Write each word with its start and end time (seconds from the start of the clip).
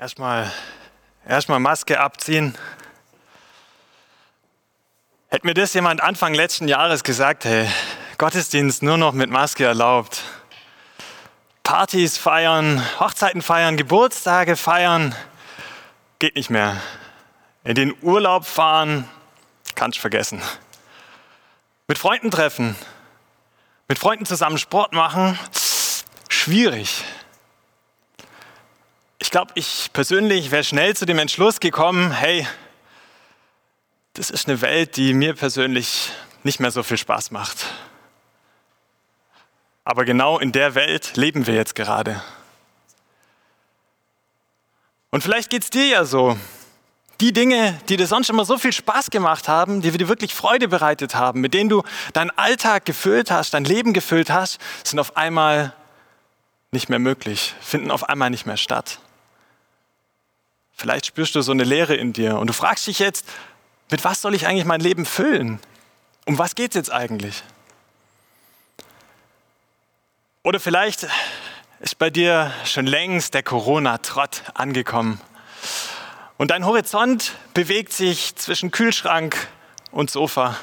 Erstmal 0.00 0.52
erstmal 1.26 1.58
Maske 1.58 1.98
abziehen. 1.98 2.56
Hätte 5.26 5.44
mir 5.44 5.54
das 5.54 5.74
jemand 5.74 6.00
Anfang 6.00 6.34
letzten 6.34 6.68
Jahres 6.68 7.02
gesagt, 7.02 7.44
hey, 7.44 7.68
Gottesdienst 8.16 8.84
nur 8.84 8.96
noch 8.96 9.12
mit 9.12 9.28
Maske 9.28 9.64
erlaubt. 9.64 10.22
Partys 11.64 12.16
feiern, 12.16 12.80
Hochzeiten 13.00 13.42
feiern, 13.42 13.76
Geburtstage 13.76 14.54
feiern, 14.54 15.16
geht 16.20 16.36
nicht 16.36 16.48
mehr. 16.48 16.80
In 17.64 17.74
den 17.74 17.92
Urlaub 18.00 18.46
fahren, 18.46 19.08
kannst 19.74 19.98
vergessen. 19.98 20.40
Mit 21.88 21.98
Freunden 21.98 22.30
treffen, 22.30 22.76
mit 23.88 23.98
Freunden 23.98 24.26
zusammen 24.26 24.58
Sport 24.58 24.92
machen, 24.92 25.36
schwierig. 26.28 27.02
Ich 29.28 29.30
glaube, 29.30 29.52
ich 29.56 29.90
persönlich 29.92 30.50
wäre 30.52 30.64
schnell 30.64 30.96
zu 30.96 31.04
dem 31.04 31.18
Entschluss 31.18 31.60
gekommen, 31.60 32.12
hey, 32.12 32.46
das 34.14 34.30
ist 34.30 34.48
eine 34.48 34.62
Welt, 34.62 34.96
die 34.96 35.12
mir 35.12 35.34
persönlich 35.34 36.10
nicht 36.44 36.60
mehr 36.60 36.70
so 36.70 36.82
viel 36.82 36.96
Spaß 36.96 37.30
macht. 37.30 37.66
Aber 39.84 40.06
genau 40.06 40.38
in 40.38 40.50
der 40.50 40.74
Welt 40.74 41.14
leben 41.18 41.46
wir 41.46 41.52
jetzt 41.52 41.74
gerade. 41.74 42.22
Und 45.10 45.22
vielleicht 45.22 45.50
geht 45.50 45.64
es 45.64 45.68
dir 45.68 45.84
ja 45.84 46.06
so. 46.06 46.38
Die 47.20 47.34
Dinge, 47.34 47.78
die 47.90 47.98
dir 47.98 48.06
sonst 48.06 48.30
immer 48.30 48.46
so 48.46 48.56
viel 48.56 48.72
Spaß 48.72 49.10
gemacht 49.10 49.46
haben, 49.46 49.82
die 49.82 49.90
dir 49.90 50.08
wirklich 50.08 50.34
Freude 50.34 50.68
bereitet 50.68 51.14
haben, 51.14 51.42
mit 51.42 51.52
denen 51.52 51.68
du 51.68 51.82
deinen 52.14 52.30
Alltag 52.30 52.86
gefüllt 52.86 53.30
hast, 53.30 53.52
dein 53.52 53.66
Leben 53.66 53.92
gefüllt 53.92 54.30
hast, 54.30 54.58
sind 54.84 54.98
auf 54.98 55.18
einmal 55.18 55.74
nicht 56.70 56.88
mehr 56.88 56.98
möglich, 56.98 57.54
finden 57.60 57.90
auf 57.90 58.08
einmal 58.08 58.30
nicht 58.30 58.46
mehr 58.46 58.56
statt. 58.56 59.00
Vielleicht 60.78 61.06
spürst 61.06 61.34
du 61.34 61.42
so 61.42 61.50
eine 61.50 61.64
Leere 61.64 61.96
in 61.96 62.12
dir 62.12 62.38
und 62.38 62.46
du 62.46 62.52
fragst 62.52 62.86
dich 62.86 63.00
jetzt, 63.00 63.26
mit 63.90 64.04
was 64.04 64.20
soll 64.20 64.36
ich 64.36 64.46
eigentlich 64.46 64.64
mein 64.64 64.80
Leben 64.80 65.06
füllen? 65.06 65.58
Um 66.24 66.38
was 66.38 66.54
geht 66.54 66.70
es 66.70 66.76
jetzt 66.76 66.92
eigentlich? 66.92 67.42
Oder 70.44 70.60
vielleicht 70.60 71.08
ist 71.80 71.98
bei 71.98 72.10
dir 72.10 72.52
schon 72.64 72.86
längst 72.86 73.34
der 73.34 73.42
Corona-Trott 73.42 74.44
angekommen. 74.54 75.20
Und 76.36 76.52
dein 76.52 76.64
Horizont 76.64 77.32
bewegt 77.54 77.92
sich 77.92 78.36
zwischen 78.36 78.70
Kühlschrank 78.70 79.48
und 79.90 80.12
Sofa. 80.12 80.56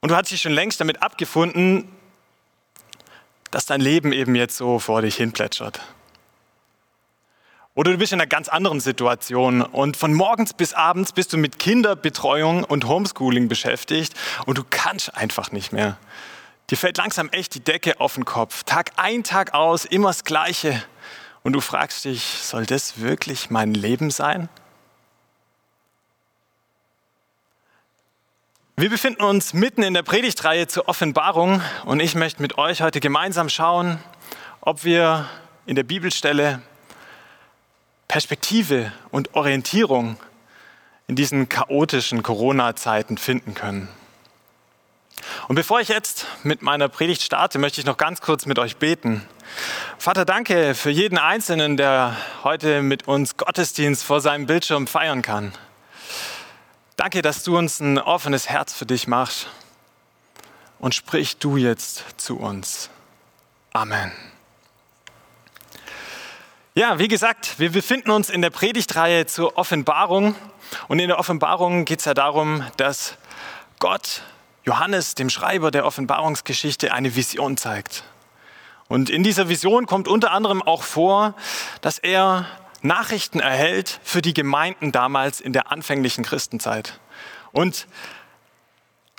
Und 0.00 0.10
du 0.10 0.16
hast 0.16 0.30
dich 0.30 0.40
schon 0.40 0.52
längst 0.52 0.80
damit 0.80 1.02
abgefunden, 1.02 1.90
dass 3.50 3.66
dein 3.66 3.80
Leben 3.80 4.12
eben 4.12 4.36
jetzt 4.36 4.56
so 4.56 4.78
vor 4.78 5.02
dich 5.02 5.16
hin 5.16 5.32
plätschert. 5.32 5.80
Oder 7.74 7.92
du 7.92 7.98
bist 7.98 8.12
in 8.12 8.20
einer 8.20 8.26
ganz 8.26 8.48
anderen 8.48 8.80
Situation 8.80 9.62
und 9.62 9.96
von 9.96 10.12
morgens 10.12 10.54
bis 10.54 10.74
abends 10.74 11.12
bist 11.12 11.32
du 11.32 11.36
mit 11.36 11.58
Kinderbetreuung 11.60 12.64
und 12.64 12.86
Homeschooling 12.86 13.48
beschäftigt 13.48 14.14
und 14.44 14.58
du 14.58 14.64
kannst 14.68 15.16
einfach 15.16 15.52
nicht 15.52 15.72
mehr. 15.72 15.96
Dir 16.70 16.76
fällt 16.76 16.98
langsam 16.98 17.28
echt 17.30 17.54
die 17.54 17.60
Decke 17.60 18.00
auf 18.00 18.14
den 18.14 18.24
Kopf. 18.24 18.64
Tag 18.64 18.92
ein, 18.96 19.22
Tag 19.22 19.54
aus, 19.54 19.84
immer 19.84 20.08
das 20.08 20.24
Gleiche. 20.24 20.82
Und 21.42 21.52
du 21.52 21.60
fragst 21.60 22.04
dich, 22.04 22.22
soll 22.42 22.66
das 22.66 23.00
wirklich 23.00 23.50
mein 23.50 23.72
Leben 23.72 24.10
sein? 24.10 24.48
Wir 28.76 28.90
befinden 28.90 29.22
uns 29.22 29.52
mitten 29.52 29.82
in 29.82 29.94
der 29.94 30.02
Predigtreihe 30.02 30.66
zur 30.66 30.88
Offenbarung 30.88 31.62
und 31.84 32.00
ich 32.00 32.14
möchte 32.14 32.42
mit 32.42 32.58
euch 32.58 32.82
heute 32.82 33.00
gemeinsam 33.00 33.48
schauen, 33.48 33.98
ob 34.60 34.84
wir 34.84 35.28
in 35.66 35.76
der 35.76 35.82
Bibelstelle 35.82 36.62
Perspektive 38.10 38.92
und 39.12 39.36
Orientierung 39.36 40.16
in 41.06 41.14
diesen 41.14 41.48
chaotischen 41.48 42.24
Corona-Zeiten 42.24 43.18
finden 43.18 43.54
können. 43.54 43.88
Und 45.46 45.54
bevor 45.54 45.78
ich 45.78 45.86
jetzt 45.86 46.26
mit 46.42 46.60
meiner 46.60 46.88
Predigt 46.88 47.22
starte, 47.22 47.60
möchte 47.60 47.80
ich 47.80 47.86
noch 47.86 47.96
ganz 47.96 48.20
kurz 48.20 48.46
mit 48.46 48.58
euch 48.58 48.78
beten. 48.78 49.24
Vater, 49.96 50.24
danke 50.24 50.74
für 50.74 50.90
jeden 50.90 51.18
Einzelnen, 51.18 51.76
der 51.76 52.16
heute 52.42 52.82
mit 52.82 53.06
uns 53.06 53.36
Gottesdienst 53.36 54.02
vor 54.02 54.20
seinem 54.20 54.46
Bildschirm 54.46 54.88
feiern 54.88 55.22
kann. 55.22 55.52
Danke, 56.96 57.22
dass 57.22 57.44
du 57.44 57.56
uns 57.56 57.78
ein 57.78 57.96
offenes 58.00 58.48
Herz 58.48 58.74
für 58.74 58.86
dich 58.86 59.06
machst. 59.06 59.46
Und 60.80 60.96
sprich 60.96 61.36
du 61.36 61.56
jetzt 61.56 62.04
zu 62.16 62.40
uns. 62.40 62.90
Amen. 63.72 64.10
Ja, 66.74 67.00
wie 67.00 67.08
gesagt, 67.08 67.58
wir 67.58 67.72
befinden 67.72 68.12
uns 68.12 68.30
in 68.30 68.42
der 68.42 68.50
Predigtreihe 68.50 69.26
zur 69.26 69.58
Offenbarung. 69.58 70.36
Und 70.86 71.00
in 71.00 71.08
der 71.08 71.18
Offenbarung 71.18 71.84
geht 71.84 71.98
es 71.98 72.04
ja 72.04 72.14
darum, 72.14 72.64
dass 72.76 73.16
Gott 73.80 74.22
Johannes, 74.62 75.16
dem 75.16 75.30
Schreiber 75.30 75.72
der 75.72 75.84
Offenbarungsgeschichte, 75.84 76.92
eine 76.92 77.16
Vision 77.16 77.56
zeigt. 77.56 78.04
Und 78.86 79.10
in 79.10 79.24
dieser 79.24 79.48
Vision 79.48 79.86
kommt 79.86 80.06
unter 80.06 80.30
anderem 80.30 80.62
auch 80.62 80.84
vor, 80.84 81.34
dass 81.80 81.98
er 81.98 82.46
Nachrichten 82.82 83.40
erhält 83.40 83.98
für 84.04 84.22
die 84.22 84.32
Gemeinden 84.32 84.92
damals 84.92 85.40
in 85.40 85.52
der 85.52 85.72
anfänglichen 85.72 86.22
Christenzeit. 86.22 87.00
Und 87.50 87.88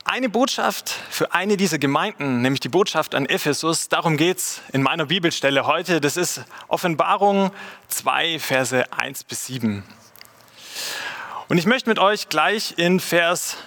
eine 0.04 0.30
Botschaft 0.30 0.90
für 1.10 1.34
eine 1.34 1.58
dieser 1.58 1.78
Gemeinden, 1.78 2.42
nämlich 2.42 2.60
die 2.60 2.70
Botschaft 2.70 3.16
an 3.16 3.26
Ephesus, 3.26 3.88
darum 3.88 4.18
geht 4.18 4.38
es 4.38 4.62
in 4.74 4.82
meiner 4.82 5.06
Bibelstelle 5.06 5.66
heute. 5.66 6.02
Das 6.02 6.18
ist 6.18 6.42
Offenbarung 6.68 7.52
2, 7.90 8.40
Verse 8.40 8.92
1 8.92 9.24
bis 9.26 9.46
7. 9.46 9.84
Und 11.50 11.58
ich 11.58 11.66
möchte 11.66 11.90
mit 11.90 12.00
euch 12.00 12.30
gleich 12.30 12.76
in 12.78 13.00
Vers 13.00 13.58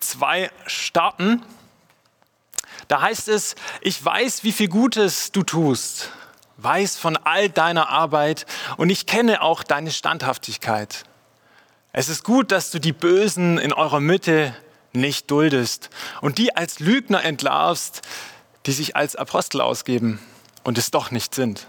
2 0.00 0.50
starten. 0.66 1.42
Da 2.88 3.02
heißt 3.02 3.28
es, 3.28 3.54
ich 3.80 4.04
weiß, 4.04 4.44
wie 4.44 4.52
viel 4.52 4.68
Gutes 4.68 5.32
du 5.32 5.42
tust, 5.42 6.10
weiß 6.58 6.98
von 6.98 7.16
all 7.16 7.48
deiner 7.48 7.88
Arbeit 7.88 8.46
und 8.76 8.90
ich 8.90 9.06
kenne 9.06 9.42
auch 9.42 9.62
deine 9.62 9.90
Standhaftigkeit. 9.90 11.04
Es 11.92 12.08
ist 12.08 12.22
gut, 12.22 12.52
dass 12.52 12.70
du 12.70 12.78
die 12.78 12.92
Bösen 12.92 13.58
in 13.58 13.72
eurer 13.72 14.00
Mitte 14.00 14.54
nicht 14.92 15.30
duldest 15.30 15.90
und 16.20 16.38
die 16.38 16.56
als 16.56 16.80
Lügner 16.80 17.24
entlarvst, 17.24 18.02
die 18.66 18.72
sich 18.72 18.96
als 18.96 19.16
Apostel 19.16 19.60
ausgeben 19.60 20.20
und 20.64 20.78
es 20.78 20.90
doch 20.90 21.10
nicht 21.10 21.34
sind. 21.34 21.66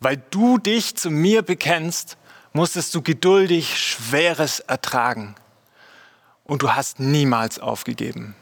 Weil 0.00 0.22
du 0.30 0.58
dich 0.58 0.96
zu 0.96 1.10
mir 1.10 1.42
bekennst, 1.42 2.16
musstest 2.52 2.94
du 2.94 3.02
geduldig 3.02 3.78
Schweres 3.78 4.60
ertragen 4.60 5.34
und 6.44 6.62
du 6.62 6.74
hast 6.74 7.00
niemals 7.00 7.58
aufgegeben. 7.58 8.34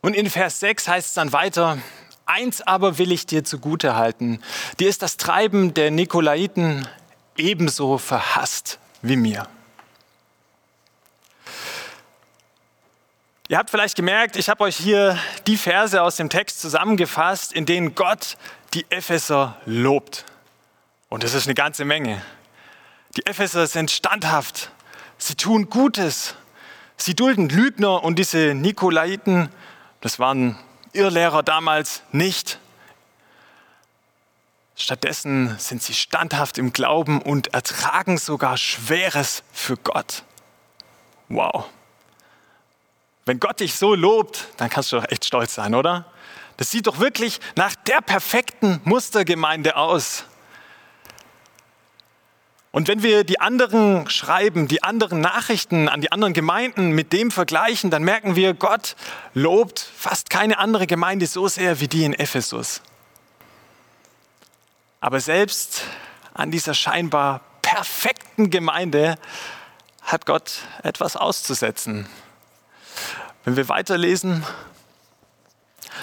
Und 0.00 0.14
in 0.14 0.30
Vers 0.30 0.60
6 0.60 0.88
heißt 0.88 1.08
es 1.08 1.14
dann 1.14 1.32
weiter, 1.32 1.78
eins 2.24 2.60
aber 2.60 2.98
will 2.98 3.12
ich 3.12 3.26
dir 3.26 3.44
zugute 3.44 3.96
halten, 3.96 4.40
dir 4.78 4.88
ist 4.88 5.02
das 5.02 5.16
Treiben 5.16 5.74
der 5.74 5.90
Nikolaiten 5.90 6.86
ebenso 7.36 7.98
verhasst 7.98 8.78
wie 9.02 9.16
mir. 9.16 9.48
Ihr 13.50 13.56
habt 13.56 13.70
vielleicht 13.70 13.96
gemerkt, 13.96 14.36
ich 14.36 14.50
habe 14.50 14.64
euch 14.64 14.76
hier 14.76 15.18
die 15.46 15.56
Verse 15.56 16.02
aus 16.02 16.16
dem 16.16 16.28
Text 16.28 16.60
zusammengefasst, 16.60 17.54
in 17.54 17.64
denen 17.64 17.94
Gott 17.94 18.36
die 18.74 18.84
Epheser 18.90 19.56
lobt. 19.64 20.26
Und 21.08 21.24
das 21.24 21.32
ist 21.32 21.46
eine 21.46 21.54
ganze 21.54 21.86
Menge. 21.86 22.20
Die 23.16 23.24
Epheser 23.24 23.66
sind 23.66 23.90
standhaft, 23.90 24.70
sie 25.16 25.34
tun 25.34 25.70
Gutes, 25.70 26.34
sie 26.98 27.14
dulden 27.14 27.48
Lügner 27.48 28.04
und 28.04 28.18
diese 28.18 28.52
Nikolaiten, 28.52 29.48
das 30.02 30.18
waren 30.18 30.58
Irrlehrer 30.92 31.42
damals 31.42 32.02
nicht. 32.12 32.58
Stattdessen 34.76 35.58
sind 35.58 35.82
sie 35.82 35.94
standhaft 35.94 36.58
im 36.58 36.74
Glauben 36.74 37.22
und 37.22 37.54
ertragen 37.54 38.18
sogar 38.18 38.58
Schweres 38.58 39.42
für 39.54 39.78
Gott. 39.78 40.22
Wow. 41.30 41.64
Wenn 43.28 43.40
Gott 43.40 43.60
dich 43.60 43.74
so 43.74 43.94
lobt, 43.94 44.48
dann 44.56 44.70
kannst 44.70 44.90
du 44.90 44.96
doch 44.96 45.04
echt 45.10 45.26
stolz 45.26 45.54
sein, 45.54 45.74
oder? 45.74 46.06
Das 46.56 46.70
sieht 46.70 46.86
doch 46.86 46.98
wirklich 46.98 47.40
nach 47.56 47.74
der 47.74 48.00
perfekten 48.00 48.80
Mustergemeinde 48.84 49.76
aus. 49.76 50.24
Und 52.70 52.88
wenn 52.88 53.02
wir 53.02 53.24
die 53.24 53.38
anderen 53.38 54.08
schreiben, 54.08 54.66
die 54.66 54.82
anderen 54.82 55.20
Nachrichten 55.20 55.90
an 55.90 56.00
die 56.00 56.10
anderen 56.10 56.32
Gemeinden 56.32 56.92
mit 56.92 57.12
dem 57.12 57.30
vergleichen, 57.30 57.90
dann 57.90 58.02
merken 58.02 58.34
wir, 58.34 58.54
Gott 58.54 58.96
lobt 59.34 59.78
fast 59.78 60.30
keine 60.30 60.58
andere 60.58 60.86
Gemeinde 60.86 61.26
so 61.26 61.48
sehr 61.48 61.80
wie 61.80 61.88
die 61.88 62.04
in 62.04 62.14
Ephesus. 62.14 62.80
Aber 65.00 65.20
selbst 65.20 65.82
an 66.32 66.50
dieser 66.50 66.72
scheinbar 66.72 67.42
perfekten 67.60 68.48
Gemeinde 68.48 69.18
hat 70.00 70.24
Gott 70.24 70.60
etwas 70.82 71.14
auszusetzen. 71.14 72.08
Wenn 73.48 73.56
wir 73.56 73.70
weiterlesen, 73.70 74.44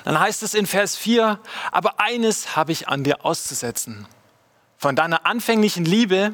dann 0.03 0.19
heißt 0.19 0.41
es 0.41 0.55
in 0.55 0.65
Vers 0.65 0.97
4, 0.97 1.39
aber 1.71 1.99
eines 1.99 2.55
habe 2.55 2.71
ich 2.71 2.87
an 2.87 3.03
dir 3.03 3.23
auszusetzen. 3.23 4.07
von 4.79 4.95
deiner 4.95 5.27
anfänglichen 5.27 5.85
Liebe 5.85 6.33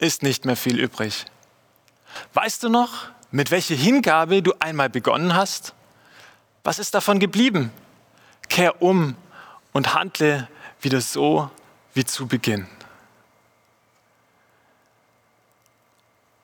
ist 0.00 0.24
nicht 0.24 0.44
mehr 0.44 0.56
viel 0.56 0.80
übrig. 0.80 1.26
Weißt 2.34 2.64
du 2.64 2.70
noch, 2.70 3.06
mit 3.30 3.52
welcher 3.52 3.76
Hingabe 3.76 4.42
du 4.42 4.52
einmal 4.58 4.90
begonnen 4.90 5.36
hast? 5.36 5.74
Was 6.64 6.80
ist 6.80 6.92
davon 6.92 7.20
geblieben? 7.20 7.70
Kehr 8.48 8.82
um 8.82 9.14
und 9.72 9.94
handle 9.94 10.48
wieder 10.80 11.00
so 11.00 11.52
wie 11.94 12.04
zu 12.04 12.26
Beginn. 12.26 12.66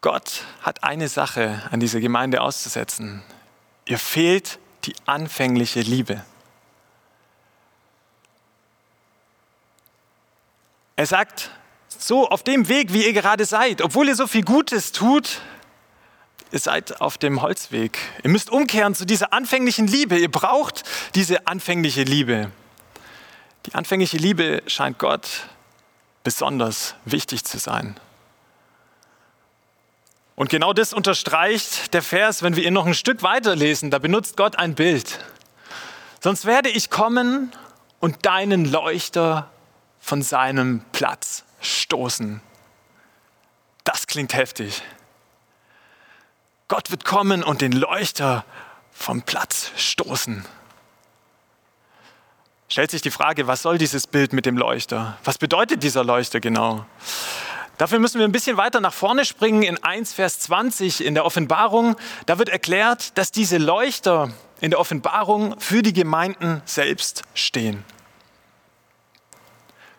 Gott 0.03 0.45
hat 0.63 0.85
eine 0.85 1.09
Sache 1.09 1.63
an 1.73 1.81
dieser 1.81 1.99
Gemeinde 1.99 2.43
auszusetzen. 2.43 3.25
Ihr 3.89 3.99
fehlt 3.99 4.59
die 4.85 4.95
anfängliche 5.07 5.81
Liebe. 5.81 6.23
Er 10.95 11.07
sagt, 11.07 11.51
so 11.89 12.29
auf 12.29 12.43
dem 12.43 12.69
Weg, 12.69 12.93
wie 12.93 13.07
ihr 13.07 13.15
gerade 13.15 13.47
seid, 13.47 13.81
obwohl 13.81 14.09
ihr 14.09 14.15
so 14.15 14.27
viel 14.27 14.43
Gutes 14.45 14.93
tut, 14.93 15.41
ihr 16.53 16.59
seid 16.59 17.01
auf 17.01 17.17
dem 17.17 17.41
Holzweg. 17.41 17.99
Ihr 18.23 18.29
müsst 18.31 18.51
umkehren 18.51 18.95
zu 18.95 19.07
dieser 19.07 19.33
anfänglichen 19.33 19.87
Liebe. 19.87 20.19
Ihr 20.19 20.31
braucht 20.31 20.83
diese 21.15 21.47
anfängliche 21.47 22.03
Liebe. 22.03 22.53
Die 23.65 23.75
anfängliche 23.75 24.19
Liebe 24.19 24.63
scheint 24.67 24.99
Gott 24.99 25.49
besonders 26.25 26.95
wichtig 27.07 27.45
zu 27.45 27.59
sein. 27.59 27.99
Und 30.39 30.51
genau 30.51 30.73
das 30.73 30.93
unterstreicht 30.93 31.95
der 31.95 32.03
Vers, 32.03 32.45
wenn 32.45 32.55
wir 32.55 32.65
ihn 32.65 32.73
noch 32.73 32.87
ein 32.87 32.95
Stück 32.95 33.25
weiterlesen. 33.25 33.91
Da 33.91 33.99
benutzt 33.99 34.37
Gott 34.37 34.55
ein 34.55 34.77
Bild. 34.77 35.19
Sonst 36.21 36.45
werde 36.45 36.69
ich 36.69 36.91
kommen 36.91 37.51
und 37.99 38.25
deinen 38.25 38.65
Leuchter 38.65 39.51
von 39.99 40.23
seinem 40.23 40.83
Platz 40.93 41.43
stoßen. 41.61 42.41
Das 43.83 44.07
klingt 44.07 44.33
heftig. 44.33 44.81
Gott 46.69 46.93
wird 46.93 47.05
kommen 47.05 47.43
und 47.43 47.61
den 47.61 47.73
Leuchter 47.73 48.45
vom 48.93 49.23
Platz 49.23 49.73
stoßen. 49.75 50.45
Stellt 52.69 52.93
sich 52.93 53.03
die 53.03 53.11
Frage, 53.11 53.49
was 53.49 53.63
soll 53.63 53.77
dieses 53.77 54.07
Bild 54.07 54.33
mit 54.33 54.47
dem 54.47 54.57
Leuchter? 54.57 55.19
Was 55.25 55.37
bedeutet 55.37 55.83
dieser 55.83 56.05
Leuchter 56.05 56.39
genau? 56.39 56.87
Dafür 57.79 58.01
müssen 58.01 58.19
wir 58.19 58.27
ein 58.27 58.33
bisschen 58.33 58.57
weiter 58.57 58.81
nach 58.81 58.93
vorne 58.93 59.25
springen 59.25 59.63
in 59.63 59.83
1 59.83 60.13
Vers 60.13 60.41
20 60.41 61.05
in 61.05 61.15
der 61.15 61.25
Offenbarung. 61.25 61.97
Da 62.27 62.39
wird 62.39 62.49
erklärt, 62.49 63.17
dass 63.17 63.31
diese 63.31 63.57
Leuchter 63.57 64.33
in 64.61 64.71
der 64.71 64.81
Offenbarung 64.81 65.59
für 65.61 65.83
die 65.83 65.93
Gemeinden 65.93 66.61
selbst 66.65 67.23
stehen. 67.35 67.85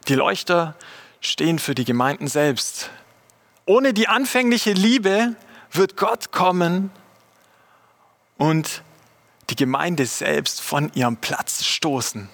Die 0.10 0.16
Leuchter 0.16 0.76
stehen 1.22 1.58
für 1.58 1.74
die 1.74 1.86
Gemeinden 1.86 2.28
selbst. 2.28 2.90
Ohne 3.66 3.94
die 3.94 4.10
anfängliche 4.10 4.74
Liebe 4.74 5.36
wird 5.72 5.96
Gott 5.96 6.34
kommen 6.34 6.92
und 8.38 8.82
die 9.50 9.56
Gemeinde 9.56 10.06
selbst 10.06 10.60
von 10.60 10.92
ihrem 10.96 11.16
Platz 11.16 11.64
stoßen. 11.64 12.30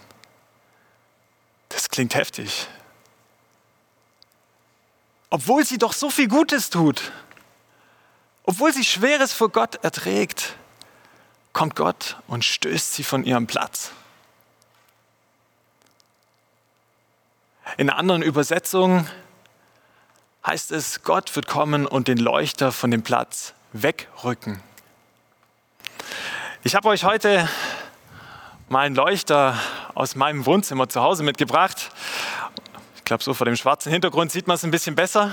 Das 1.70 1.90
klingt 1.90 2.16
heftig. 2.16 2.68
Obwohl 5.30 5.66
sie 5.66 5.78
doch 5.78 5.94
so 5.94 6.10
viel 6.10 6.28
Gutes 6.28 6.70
tut, 6.70 7.12
obwohl 8.44 8.74
sie 8.74 8.84
Schweres 8.84 9.34
vor 9.34 9.50
Gott 9.50 9.84
erträgt, 9.84 10.56
kommt 11.52 11.76
Gott 11.76 12.18
und 12.28 12.46
stößt 12.46 12.94
sie 12.94 13.04
von 13.04 13.24
ihrem 13.24 13.48
Platz. 13.48 13.92
In 17.78 17.90
einer 17.90 17.98
anderen 17.98 18.22
Übersetzung 18.22 19.08
heißt 20.46 20.72
es, 20.72 21.04
Gott 21.04 21.36
wird 21.36 21.48
kommen 21.48 21.88
und 21.88 22.08
den 22.08 22.18
Leuchter 22.18 22.72
von 22.72 22.92
dem 22.92 23.02
Platz 23.02 23.54
wegrücken. 23.74 24.62
Ich 26.64 26.76
habe 26.76 26.88
euch 26.90 27.04
heute 27.04 27.50
mal 28.70 28.82
einen 28.82 28.96
Leuchter 28.96 29.60
aus 29.94 30.16
meinem 30.16 30.46
Wohnzimmer 30.46 30.88
zu 30.88 31.02
Hause 31.02 31.24
mitgebracht. 31.24 31.92
Ich 33.06 33.08
glaube, 33.08 33.24
so 33.24 33.36
vor 33.36 33.46
dem 33.46 33.56
schwarzen 33.56 33.92
Hintergrund 33.92 34.32
sieht 34.32 34.48
man 34.48 34.56
es 34.56 34.64
ein 34.64 34.72
bisschen 34.72 34.96
besser. 34.96 35.32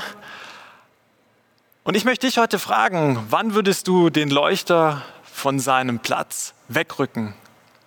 Und 1.84 1.96
ich 1.96 2.04
möchte 2.04 2.26
dich 2.26 2.36
heute 2.36 2.58
fragen, 2.58 3.24
wann 3.30 3.54
würdest 3.54 3.88
du 3.88 4.10
den 4.10 4.28
Leuchter 4.28 5.00
von 5.22 5.58
seinem 5.58 5.98
Platz 5.98 6.52
wegrücken? 6.68 7.32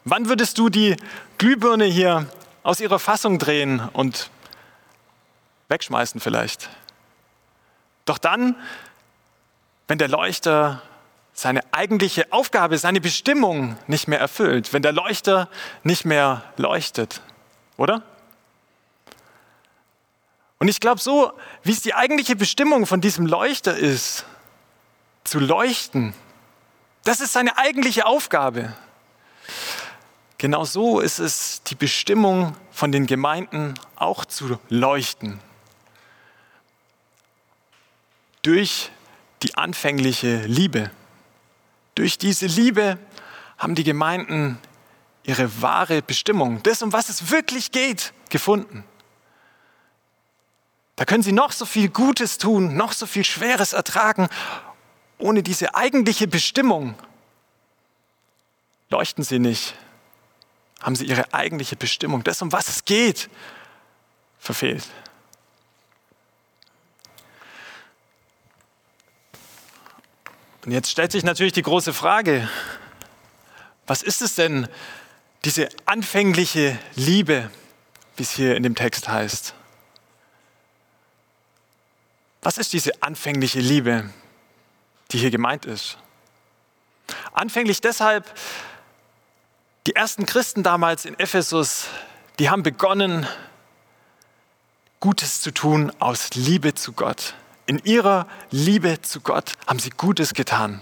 Wann 0.04 0.28
würdest 0.28 0.58
du 0.58 0.70
die 0.70 0.96
Glühbirne 1.38 1.86
hier 1.86 2.26
aus 2.64 2.80
ihrer 2.80 2.98
Fassung 2.98 3.38
drehen 3.38 3.80
und 3.94 4.32
wegschmeißen 5.68 6.20
vielleicht? 6.20 6.68
Doch 8.06 8.18
dann, 8.18 8.56
wenn 9.88 10.00
der 10.00 10.08
Leuchter 10.08 10.82
seine 11.34 11.62
eigentliche 11.72 12.34
Aufgabe, 12.34 12.80
seine 12.80 13.02
Bestimmung 13.02 13.78
nicht 13.86 14.08
mehr 14.08 14.20
erfüllt, 14.20 14.74
wenn 14.74 14.82
der 14.82 14.94
Leuchter 14.94 15.48
nicht 15.84 16.06
mehr 16.06 16.42
leuchtet, 16.58 17.22
oder? 17.78 18.02
Und 20.60 20.68
ich 20.68 20.80
glaube, 20.80 21.02
so 21.02 21.34
wie 21.64 21.72
es 21.72 21.82
die 21.82 21.94
eigentliche 21.94 22.36
Bestimmung 22.36 22.86
von 22.86 23.02
diesem 23.02 23.26
Leuchter 23.26 23.76
ist, 23.76 24.26
zu 25.24 25.40
leuchten, 25.40 26.14
das 27.04 27.20
ist 27.20 27.34
seine 27.34 27.58
eigentliche 27.58 28.06
Aufgabe. 28.06 28.74
Genau 30.38 30.66
so 30.66 31.00
ist 31.00 31.20
es 31.20 31.64
die 31.64 31.76
Bestimmung 31.76 32.56
von 32.72 32.92
den 32.92 33.06
Gemeinden 33.06 33.74
auch 33.96 34.26
zu 34.26 34.60
leuchten. 34.70 35.40
Durch 38.42 38.92
die 39.44 39.56
anfängliche 39.56 40.46
Liebe. 40.46 40.92
Durch 41.96 42.18
diese 42.18 42.48
Liebe 42.48 42.98
haben 43.58 43.76
die 43.76 43.84
Gemeinden 43.84 44.60
ihre 45.24 45.62
wahre 45.62 46.02
Bestimmung, 46.02 46.62
das, 46.64 46.82
um 46.82 46.94
was 46.94 47.10
es 47.10 47.32
wirklich 47.32 47.72
geht, 47.72 48.14
gefunden. 48.30 48.84
Da 50.96 51.06
können 51.06 51.24
sie 51.24 51.34
noch 51.34 51.52
so 51.52 51.66
viel 51.66 51.90
Gutes 51.90 52.38
tun, 52.38 52.76
noch 52.78 52.94
so 52.94 53.06
viel 53.06 53.26
Schweres 53.26 53.74
ertragen. 53.74 54.30
Ohne 55.18 55.44
diese 55.44 55.76
eigentliche 55.76 56.28
Bestimmung 56.28 56.96
leuchten 58.90 59.24
sie 59.24 59.40
nicht. 59.40 59.76
Haben 60.82 60.96
sie 60.96 61.06
ihre 61.06 61.34
eigentliche 61.34 61.76
Bestimmung, 61.76 62.24
das, 62.24 62.42
um 62.42 62.52
was 62.52 62.70
es 62.70 62.86
geht, 62.86 63.30
verfehlt. 64.40 64.86
Und 70.66 70.72
jetzt 70.72 70.90
stellt 70.90 71.12
sich 71.12 71.24
natürlich 71.24 71.54
die 71.54 71.62
große 71.62 71.94
Frage, 71.94 72.50
was 73.86 74.02
ist 74.02 74.22
es 74.22 74.36
denn, 74.36 74.68
diese 75.44 75.70
anfängliche 75.86 76.80
Liebe, 76.96 77.52
wie 78.16 78.24
es 78.24 78.32
hier 78.32 78.56
in 78.56 78.64
dem 78.64 78.76
Text 78.76 79.08
heißt? 79.08 79.54
Was 82.46 82.60
ist 82.60 82.74
diese 82.74 83.02
anfängliche 83.02 83.60
Liebe, 83.60 84.08
die 85.10 85.18
hier 85.18 85.32
gemeint 85.32 85.66
ist? 85.66 85.98
Anfänglich 87.34 87.82
deshalb, 87.82 88.32
die 89.88 89.96
ersten 89.96 90.28
Christen 90.28 90.62
damals 90.62 91.06
in 91.06 91.18
Ephesus, 91.18 91.88
die 92.38 92.52
haben 92.52 92.62
begonnen, 92.62 93.26
Gutes 95.00 95.42
zu 95.42 95.56
tun 95.56 95.92
aus 95.98 96.36
Liebe 96.36 96.76
zu 96.76 96.94
Gott. 96.94 97.34
In 97.66 97.80
ihrer 97.80 98.28
Liebe 98.52 99.02
zu 99.02 99.22
Gott 99.22 99.54
haben 99.66 99.80
sie 99.80 99.90
Gutes 99.90 100.36
getan. 100.36 100.82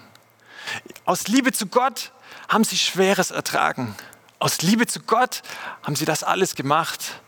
Aus 1.05 1.29
Liebe 1.29 1.53
zu 1.53 1.67
Gott 1.67 2.11
haben 2.49 2.65
sie 2.65 2.77
Schweres 2.77 3.31
ertragen. 3.31 3.95
Aus 4.37 4.61
Liebe 4.63 4.85
zu 4.85 4.99
Gott 4.99 5.43
haben 5.81 5.95
sie 5.95 6.03
das 6.03 6.25
alles 6.25 6.55
gemacht. 6.55 7.21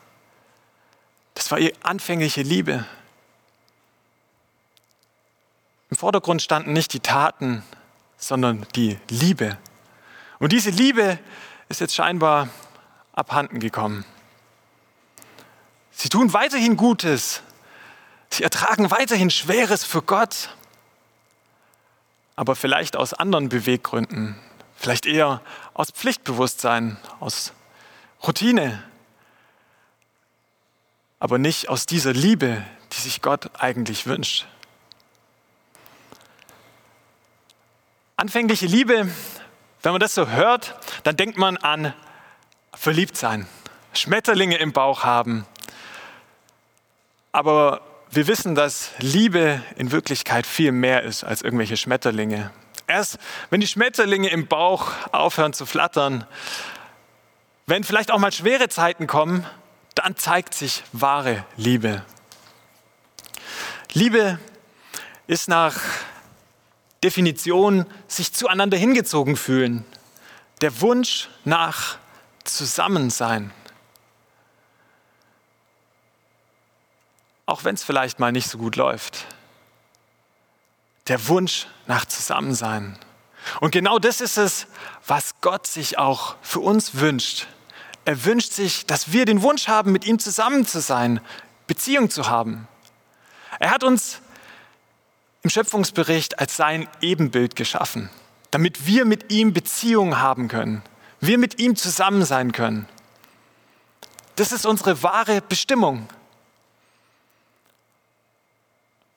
Das 1.36 1.51
war 1.51 1.58
ihre 1.58 1.72
anfängliche 1.84 2.42
Liebe. 2.42 2.86
Im 5.89 5.98
Vordergrund 5.98 6.42
standen 6.42 6.74
nicht 6.74 6.94
die 6.94 7.00
Taten, 7.00 7.63
sondern 8.18 8.65
die 8.75 9.00
Liebe. 9.10 9.58
Und 10.39 10.51
diese 10.51 10.70
Liebe 10.70 11.20
ist 11.70 11.82
jetzt 11.82 11.96
scheinbar 11.96 12.50
abhanden 13.13 13.60
gekommen. 13.60 14.06
Sie 15.92 16.10
tun 16.10 16.34
weiterhin 16.34 16.75
Gutes, 16.75 17.42
Sie 18.30 18.44
ertragen 18.44 18.92
weiterhin 18.92 19.30
Schweres 19.30 19.86
für 19.86 20.01
Gott, 20.01 20.50
aber 22.36 22.56
vielleicht 22.56 22.98
aus 22.98 23.13
anderen 23.13 23.48
Beweggründen, 23.48 24.36
vielleicht 24.75 25.06
eher 25.06 25.42
aus 25.74 25.92
Pflichtbewusstsein, 25.92 26.98
aus 27.22 27.54
Routine, 28.27 28.84
aber 31.20 31.38
nicht 31.38 31.70
aus 31.70 31.86
dieser 31.86 32.12
Liebe, 32.12 32.62
die 32.92 33.01
sich 33.01 33.22
Gott 33.22 33.51
eigentlich 33.58 34.06
wünscht. 34.06 34.48
Anfängliche 38.17 38.65
Liebe, 38.65 39.10
wenn 39.81 39.91
man 39.91 40.00
das 40.00 40.15
so 40.15 40.29
hört, 40.29 40.75
dann 41.03 41.17
denkt 41.17 41.38
man 41.38 41.57
an 41.57 41.93
Verliebtsein, 42.74 43.48
Schmetterlinge 43.93 44.57
im 44.57 44.72
Bauch 44.74 45.03
haben, 45.03 45.45
Aber 47.36 47.81
wir 48.12 48.27
wissen, 48.27 48.55
dass 48.55 48.91
Liebe 49.00 49.62
in 49.75 49.91
Wirklichkeit 49.91 50.48
viel 50.48 50.72
mehr 50.72 51.03
ist 51.03 51.25
als 51.25 51.41
irgendwelche 51.41 51.75
Schmetterlinge. 51.75 52.51
Erst 52.88 53.17
wenn 53.50 53.60
die 53.60 53.67
Schmetterlinge 53.67 54.29
im 54.29 54.48
Bauch 54.48 54.93
aufhören 55.12 55.51
zu 55.51 55.65
flattern, 55.65 56.25
wenn 57.65 57.84
vielleicht 57.84 58.12
auch 58.12 58.19
mal 58.19 58.31
schwere 58.31 58.69
Zeiten 58.69 59.07
kommen, 59.07 59.45
dann 59.95 60.15
zeigt 60.15 60.53
sich 60.53 60.84
wahre 60.93 61.43
Liebe. 61.57 62.05
Liebe 63.91 64.39
ist 65.27 65.50
nach 65.50 65.75
Definition 67.06 67.86
sich 68.08 68.34
zueinander 68.34 68.78
hingezogen 68.78 69.38
fühlen. 69.38 69.86
Der 70.62 70.82
Wunsch 70.82 71.30
nach 71.44 72.00
Zusammensein. 72.44 73.52
Auch 77.46 77.64
wenn 77.64 77.76
es 77.76 77.84
vielleicht 77.84 78.20
mal 78.20 78.32
nicht 78.32 78.50
so 78.50 78.58
gut 78.58 78.76
läuft. 78.76 79.28
Der 81.08 81.28
Wunsch 81.28 81.68
nach 81.86 82.06
Zusammensein. 82.06 82.98
Und 83.60 83.70
genau 83.70 84.00
das 84.00 84.20
ist 84.20 84.40
es, 84.40 84.66
was 85.06 85.36
Gott 85.42 85.68
sich 85.68 86.00
auch 86.00 86.38
für 86.42 86.62
uns 86.62 86.96
wünscht. 86.96 87.46
Er 88.06 88.26
wünscht 88.26 88.52
sich, 88.52 88.88
dass 88.88 89.12
wir 89.12 89.26
den 89.26 89.44
Wunsch 89.44 89.68
haben, 89.68 89.92
mit 89.92 90.08
ihm 90.08 90.18
zusammen 90.18 90.66
zu 90.66 90.82
sein, 90.82 91.22
Beziehung 91.68 92.10
zu 92.10 92.30
haben. 92.30 92.68
Er 93.60 93.70
hat 93.70 93.84
uns 93.84 94.22
im 95.46 95.50
Schöpfungsbericht 95.52 96.40
als 96.40 96.58
sein 96.58 96.88
Ebenbild 97.02 97.56
geschaffen, 97.56 98.10
damit 98.50 98.88
wir 98.88 99.06
mit 99.06 99.32
ihm 99.32 99.54
Beziehung 99.54 100.18
haben 100.18 100.48
können, 100.48 100.82
wir 101.20 101.38
mit 101.38 101.60
ihm 101.60 101.75
zusammen 101.75 102.25
sein 102.25 102.52
können. 102.52 102.88
Das 104.38 104.52
ist 104.52 104.66
unsere 104.66 105.04
wahre 105.04 105.42
Bestimmung. 105.42 106.10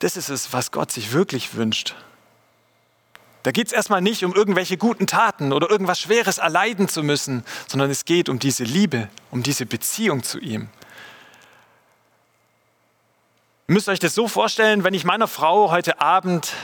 Das 0.01 0.19
ist 0.19 0.29
es, 0.29 0.53
was 0.53 0.71
Gott 0.71 0.93
sich 0.93 1.15
wirklich 1.15 1.55
wünscht. 1.55 1.95
Da 3.43 3.51
geht 3.51 3.69
es 3.69 3.73
erstmal 3.73 4.03
nicht 4.03 4.23
um 4.23 4.35
irgendwelche 4.35 4.77
guten 4.77 5.07
Taten 5.07 5.55
oder 5.55 5.71
irgendwas 5.71 5.99
Schweres 5.99 6.37
erleiden 6.37 6.89
zu 6.89 7.03
müssen, 7.03 7.43
sondern 7.69 7.91
es 7.91 8.05
geht 8.05 8.29
um 8.29 8.39
diese 8.39 8.65
Liebe, 8.65 9.09
um 9.31 9.43
diese 9.43 9.65
Beziehung 9.65 10.23
zu 10.23 10.39
ihm. 10.39 10.69
Ihr 13.69 13.75
müsst 13.75 13.91
euch 13.91 13.99
das 13.99 14.15
so 14.15 14.29
vorstellen, 14.29 14.83
wenn 14.83 14.95
ich 14.95 15.05
meiner 15.05 15.29
Frau 15.29 15.71
heute 15.71 16.01
Abend 16.01 16.55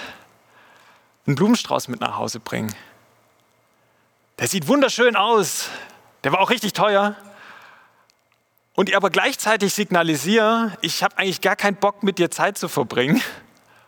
einen 1.26 1.36
Blumenstrauß 1.36 1.88
mit 1.88 2.00
nach 2.00 2.16
Hause 2.16 2.40
bringe. 2.40 2.72
Der 4.38 4.48
sieht 4.48 4.68
wunderschön 4.68 5.14
aus, 5.14 5.68
der 6.24 6.32
war 6.32 6.40
auch 6.40 6.48
richtig 6.48 6.72
teuer. 6.72 7.14
Und 8.72 8.88
ihr 8.88 8.96
aber 8.96 9.10
gleichzeitig 9.10 9.74
signalisiere, 9.74 10.72
ich 10.80 11.02
habe 11.02 11.18
eigentlich 11.18 11.42
gar 11.42 11.56
keinen 11.56 11.76
Bock, 11.76 12.02
mit 12.02 12.16
dir 12.16 12.30
Zeit 12.30 12.56
zu 12.56 12.68
verbringen, 12.70 13.20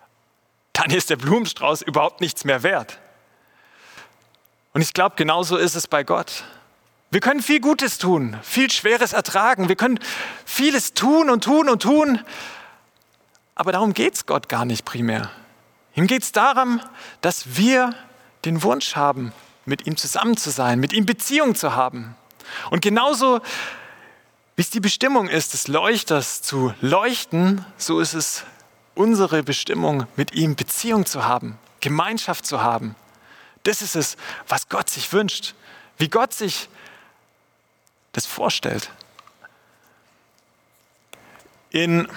dann 0.74 0.90
ist 0.90 1.08
der 1.08 1.16
Blumenstrauß 1.16 1.80
überhaupt 1.80 2.20
nichts 2.20 2.44
mehr 2.44 2.62
wert. 2.62 2.98
Und 4.74 4.82
ich 4.82 4.92
glaube, 4.92 5.16
genauso 5.16 5.56
ist 5.56 5.74
es 5.74 5.86
bei 5.86 6.04
Gott. 6.04 6.44
Wir 7.10 7.20
können 7.20 7.40
viel 7.40 7.60
Gutes 7.60 7.96
tun, 7.96 8.38
viel 8.42 8.70
Schweres 8.70 9.14
ertragen. 9.14 9.70
Wir 9.70 9.76
können 9.76 10.00
vieles 10.44 10.92
tun 10.92 11.30
und 11.30 11.44
tun 11.44 11.70
und 11.70 11.80
tun. 11.80 12.20
Aber 13.56 13.72
darum 13.72 13.94
geht 13.94 14.14
es 14.14 14.26
Gott 14.26 14.48
gar 14.48 14.64
nicht 14.64 14.84
primär. 14.84 15.30
Ihm 15.96 16.06
geht 16.06 16.22
es 16.22 16.30
darum, 16.30 16.80
dass 17.22 17.56
wir 17.56 17.94
den 18.44 18.62
Wunsch 18.62 18.94
haben, 18.94 19.32
mit 19.64 19.86
ihm 19.86 19.96
zusammen 19.96 20.36
zu 20.36 20.50
sein, 20.50 20.78
mit 20.78 20.92
ihm 20.92 21.06
Beziehung 21.06 21.54
zu 21.54 21.74
haben. 21.74 22.14
Und 22.70 22.82
genauso 22.82 23.40
wie 24.54 24.62
es 24.62 24.70
die 24.70 24.80
Bestimmung 24.80 25.28
ist, 25.28 25.54
des 25.54 25.68
Leuchters 25.68 26.42
zu 26.42 26.72
leuchten, 26.80 27.64
so 27.78 27.98
ist 27.98 28.14
es 28.14 28.44
unsere 28.94 29.42
Bestimmung, 29.42 30.06
mit 30.16 30.32
ihm 30.32 30.54
Beziehung 30.54 31.06
zu 31.06 31.24
haben, 31.24 31.58
Gemeinschaft 31.80 32.46
zu 32.46 32.62
haben. 32.62 32.94
Das 33.64 33.82
ist 33.82 33.96
es, 33.96 34.16
was 34.48 34.68
Gott 34.68 34.88
sich 34.88 35.12
wünscht, 35.12 35.54
wie 35.98 36.08
Gott 36.08 36.32
sich 36.32 36.68
das 38.12 38.26
vorstellt. 38.26 38.90
In 41.70 42.08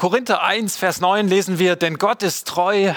Korinther 0.00 0.42
1, 0.42 0.78
Vers 0.78 1.02
9 1.02 1.28
lesen 1.28 1.58
wir, 1.58 1.76
denn 1.76 1.98
Gott 1.98 2.22
ist 2.22 2.48
treu, 2.48 2.94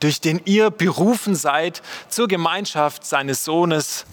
durch 0.00 0.20
den 0.20 0.42
ihr 0.44 0.68
berufen 0.68 1.34
seid 1.34 1.80
zur 2.10 2.28
Gemeinschaft 2.28 3.06
seines 3.06 3.44
Sohnes, 3.44 4.04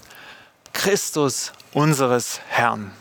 Christus, 0.72 1.52
unseres 1.74 2.40
Herrn. 2.48 2.94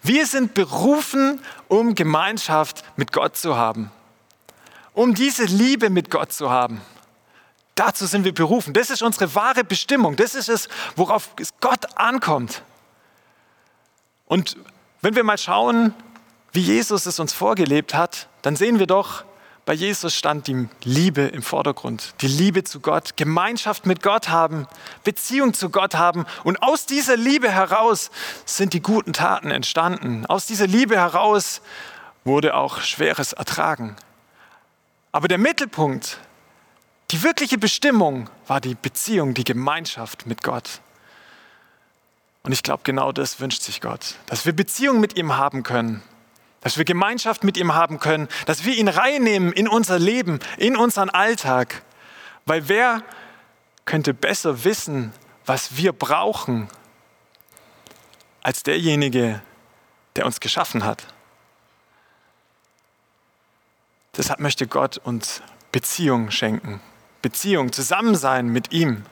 Wir 0.00 0.24
sind 0.24 0.54
berufen, 0.54 1.42
um 1.68 1.94
Gemeinschaft 1.94 2.82
mit 2.96 3.12
Gott 3.12 3.36
zu 3.36 3.56
haben, 3.58 3.90
um 4.94 5.14
diese 5.14 5.44
Liebe 5.44 5.90
mit 5.90 6.10
Gott 6.10 6.32
zu 6.32 6.48
haben. 6.48 6.80
Dazu 7.74 8.06
sind 8.06 8.24
wir 8.24 8.32
berufen. 8.32 8.72
Das 8.72 8.88
ist 8.88 9.02
unsere 9.02 9.34
wahre 9.34 9.64
Bestimmung. 9.64 10.16
Das 10.16 10.34
ist 10.34 10.48
es, 10.48 10.70
worauf 10.96 11.28
es 11.38 11.52
Gott 11.60 11.98
ankommt. 11.98 12.62
Und 14.24 14.56
wenn 15.02 15.14
wir 15.14 15.24
mal 15.24 15.36
schauen, 15.36 15.92
wie 16.52 16.60
Jesus 16.60 17.06
es 17.06 17.20
uns 17.20 17.32
vorgelebt 17.32 17.94
hat, 17.94 18.28
dann 18.42 18.56
sehen 18.56 18.78
wir 18.78 18.86
doch, 18.86 19.24
bei 19.68 19.74
Jesus 19.74 20.14
stand 20.14 20.46
die 20.46 20.66
Liebe 20.82 21.20
im 21.20 21.42
Vordergrund. 21.42 22.14
Die 22.22 22.26
Liebe 22.26 22.64
zu 22.64 22.80
Gott, 22.80 23.18
Gemeinschaft 23.18 23.84
mit 23.84 24.02
Gott 24.02 24.30
haben, 24.30 24.66
Beziehung 25.04 25.52
zu 25.52 25.68
Gott 25.68 25.94
haben. 25.94 26.24
Und 26.42 26.62
aus 26.62 26.86
dieser 26.86 27.18
Liebe 27.18 27.50
heraus 27.50 28.10
sind 28.46 28.72
die 28.72 28.80
guten 28.80 29.12
Taten 29.12 29.50
entstanden. 29.50 30.24
Aus 30.24 30.46
dieser 30.46 30.66
Liebe 30.66 30.96
heraus 30.96 31.60
wurde 32.24 32.54
auch 32.54 32.80
Schweres 32.80 33.34
ertragen. 33.34 33.94
Aber 35.12 35.28
der 35.28 35.36
Mittelpunkt, 35.36 36.16
die 37.10 37.22
wirkliche 37.22 37.58
Bestimmung 37.58 38.30
war 38.46 38.62
die 38.62 38.74
Beziehung, 38.74 39.34
die 39.34 39.44
Gemeinschaft 39.44 40.24
mit 40.24 40.42
Gott. 40.42 40.80
Und 42.42 42.52
ich 42.52 42.62
glaube, 42.62 42.84
genau 42.84 43.12
das 43.12 43.38
wünscht 43.38 43.60
sich 43.60 43.82
Gott, 43.82 44.14
dass 44.24 44.46
wir 44.46 44.54
Beziehung 44.54 44.98
mit 44.98 45.18
ihm 45.18 45.36
haben 45.36 45.62
können 45.62 46.02
dass 46.60 46.76
wir 46.76 46.84
Gemeinschaft 46.84 47.44
mit 47.44 47.56
ihm 47.56 47.74
haben 47.74 48.00
können, 48.00 48.28
dass 48.46 48.64
wir 48.64 48.74
ihn 48.74 48.88
reinnehmen 48.88 49.52
in 49.52 49.68
unser 49.68 49.98
Leben, 49.98 50.40
in 50.56 50.76
unseren 50.76 51.10
Alltag. 51.10 51.82
Weil 52.46 52.68
wer 52.68 53.02
könnte 53.84 54.14
besser 54.14 54.64
wissen, 54.64 55.12
was 55.46 55.76
wir 55.76 55.92
brauchen, 55.92 56.68
als 58.42 58.62
derjenige, 58.62 59.40
der 60.16 60.26
uns 60.26 60.40
geschaffen 60.40 60.84
hat? 60.84 61.06
Deshalb 64.16 64.40
möchte 64.40 64.66
Gott 64.66 64.98
uns 64.98 65.42
Beziehung 65.70 66.30
schenken. 66.30 66.80
Beziehung, 67.22 67.72
Zusammensein 67.72 68.48
mit 68.48 68.72
ihm. 68.72 69.04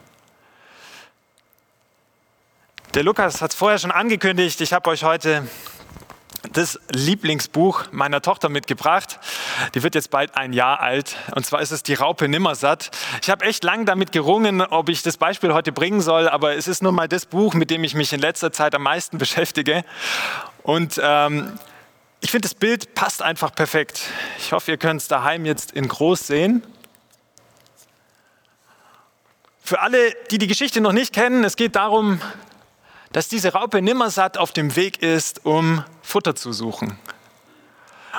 Der 2.94 3.04
Lukas 3.04 3.40
hat 3.40 3.50
es 3.50 3.56
vorher 3.56 3.78
schon 3.78 3.90
angekündigt. 3.90 4.60
Ich 4.60 4.72
habe 4.72 4.90
euch 4.90 5.04
heute 5.04 5.46
das 6.56 6.80
Lieblingsbuch 6.90 7.84
meiner 7.90 8.22
Tochter 8.22 8.48
mitgebracht. 8.48 9.20
Die 9.74 9.82
wird 9.82 9.94
jetzt 9.94 10.10
bald 10.10 10.36
ein 10.36 10.52
Jahr 10.52 10.80
alt. 10.80 11.16
Und 11.34 11.44
zwar 11.44 11.60
ist 11.60 11.70
es 11.70 11.82
Die 11.82 11.94
Raupe 11.94 12.28
Nimmersatt. 12.28 12.90
Ich 13.20 13.28
habe 13.28 13.44
echt 13.44 13.62
lang 13.62 13.84
damit 13.84 14.12
gerungen, 14.12 14.62
ob 14.62 14.88
ich 14.88 15.02
das 15.02 15.18
Beispiel 15.18 15.52
heute 15.52 15.72
bringen 15.72 16.00
soll, 16.00 16.28
aber 16.28 16.56
es 16.56 16.66
ist 16.66 16.82
nun 16.82 16.94
mal 16.94 17.08
das 17.08 17.26
Buch, 17.26 17.54
mit 17.54 17.70
dem 17.70 17.84
ich 17.84 17.94
mich 17.94 18.12
in 18.12 18.20
letzter 18.20 18.52
Zeit 18.52 18.74
am 18.74 18.82
meisten 18.82 19.18
beschäftige. 19.26 19.84
Und 20.62 20.98
ähm, 21.02 21.58
ich 22.20 22.30
finde, 22.30 22.48
das 22.48 22.54
Bild 22.54 22.94
passt 22.94 23.22
einfach 23.22 23.54
perfekt. 23.54 24.00
Ich 24.38 24.52
hoffe, 24.52 24.70
ihr 24.70 24.78
könnt 24.78 25.02
es 25.02 25.08
daheim 25.08 25.44
jetzt 25.44 25.72
in 25.72 25.86
groß 25.86 26.26
sehen. 26.26 26.62
Für 29.62 29.80
alle, 29.80 29.98
die 30.30 30.38
die 30.38 30.46
Geschichte 30.46 30.80
noch 30.80 30.92
nicht 30.92 31.12
kennen, 31.12 31.44
es 31.44 31.56
geht 31.56 31.76
darum, 31.76 32.20
dass 33.12 33.28
diese 33.28 33.52
Raupe 33.52 33.82
nimmersatt 33.82 34.38
auf 34.38 34.52
dem 34.52 34.76
Weg 34.76 35.02
ist, 35.02 35.44
um 35.44 35.84
Futter 36.02 36.34
zu 36.34 36.52
suchen. 36.52 36.98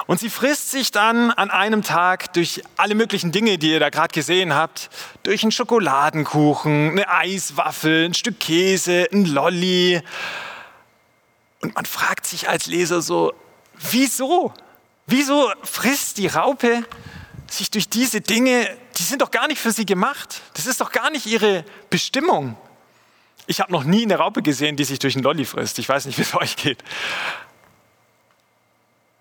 Und 0.05 0.19
sie 0.19 0.29
frisst 0.29 0.71
sich 0.71 0.91
dann 0.91 1.31
an 1.31 1.49
einem 1.49 1.83
Tag 1.83 2.31
durch 2.33 2.61
alle 2.77 2.95
möglichen 2.95 3.31
Dinge, 3.31 3.57
die 3.57 3.71
ihr 3.71 3.79
da 3.79 3.89
gerade 3.89 4.13
gesehen 4.13 4.53
habt, 4.53 4.89
durch 5.23 5.43
einen 5.43 5.51
Schokoladenkuchen, 5.51 6.91
eine 6.91 7.09
Eiswaffel, 7.09 8.05
ein 8.05 8.13
Stück 8.13 8.39
Käse, 8.39 9.07
ein 9.11 9.25
Lolli. 9.25 10.01
Und 11.61 11.75
man 11.75 11.85
fragt 11.85 12.25
sich 12.25 12.47
als 12.47 12.67
Leser 12.67 13.01
so, 13.01 13.33
wieso? 13.91 14.53
Wieso 15.07 15.51
frisst 15.63 16.17
die 16.17 16.27
Raupe 16.27 16.83
sich 17.51 17.71
durch 17.71 17.89
diese 17.89 18.21
Dinge, 18.21 18.69
die 18.97 19.03
sind 19.03 19.21
doch 19.21 19.31
gar 19.31 19.47
nicht 19.47 19.59
für 19.59 19.71
sie 19.71 19.85
gemacht. 19.85 20.41
Das 20.53 20.65
ist 20.65 20.81
doch 20.81 20.91
gar 20.91 21.09
nicht 21.09 21.25
ihre 21.25 21.63
Bestimmung. 21.89 22.57
Ich 23.47 23.59
habe 23.59 23.71
noch 23.71 23.83
nie 23.83 24.03
eine 24.03 24.17
Raupe 24.17 24.41
gesehen, 24.41 24.75
die 24.75 24.83
sich 24.83 24.99
durch 24.99 25.15
einen 25.15 25.23
Lolli 25.23 25.45
frisst. 25.45 25.79
Ich 25.79 25.89
weiß 25.89 26.05
nicht, 26.05 26.17
wie 26.17 26.21
es 26.21 26.35
euch 26.35 26.55
geht. 26.55 26.83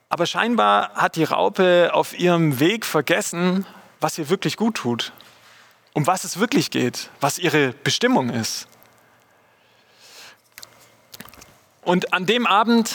Aber 0.09 0.26
scheinbar 0.26 0.92
hat 0.95 1.16
die 1.16 1.25
Raupe 1.25 1.90
auf 1.92 2.18
ihrem 2.18 2.61
Weg 2.61 2.85
vergessen, 2.85 3.66
was 4.00 4.18
ihr 4.18 4.28
wirklich 4.28 4.56
gut 4.56 4.76
tut, 4.76 5.12
um 5.95 6.06
was 6.06 6.25
es 6.25 6.38
wirklich 6.38 6.71
geht, 6.71 7.11
was 7.21 7.38
ihre 7.38 7.73
Bestimmung 7.73 8.30
ist. 8.30 8.68
Und 11.83 12.12
an 12.12 12.26
dem 12.26 12.47
Abend 12.47 12.95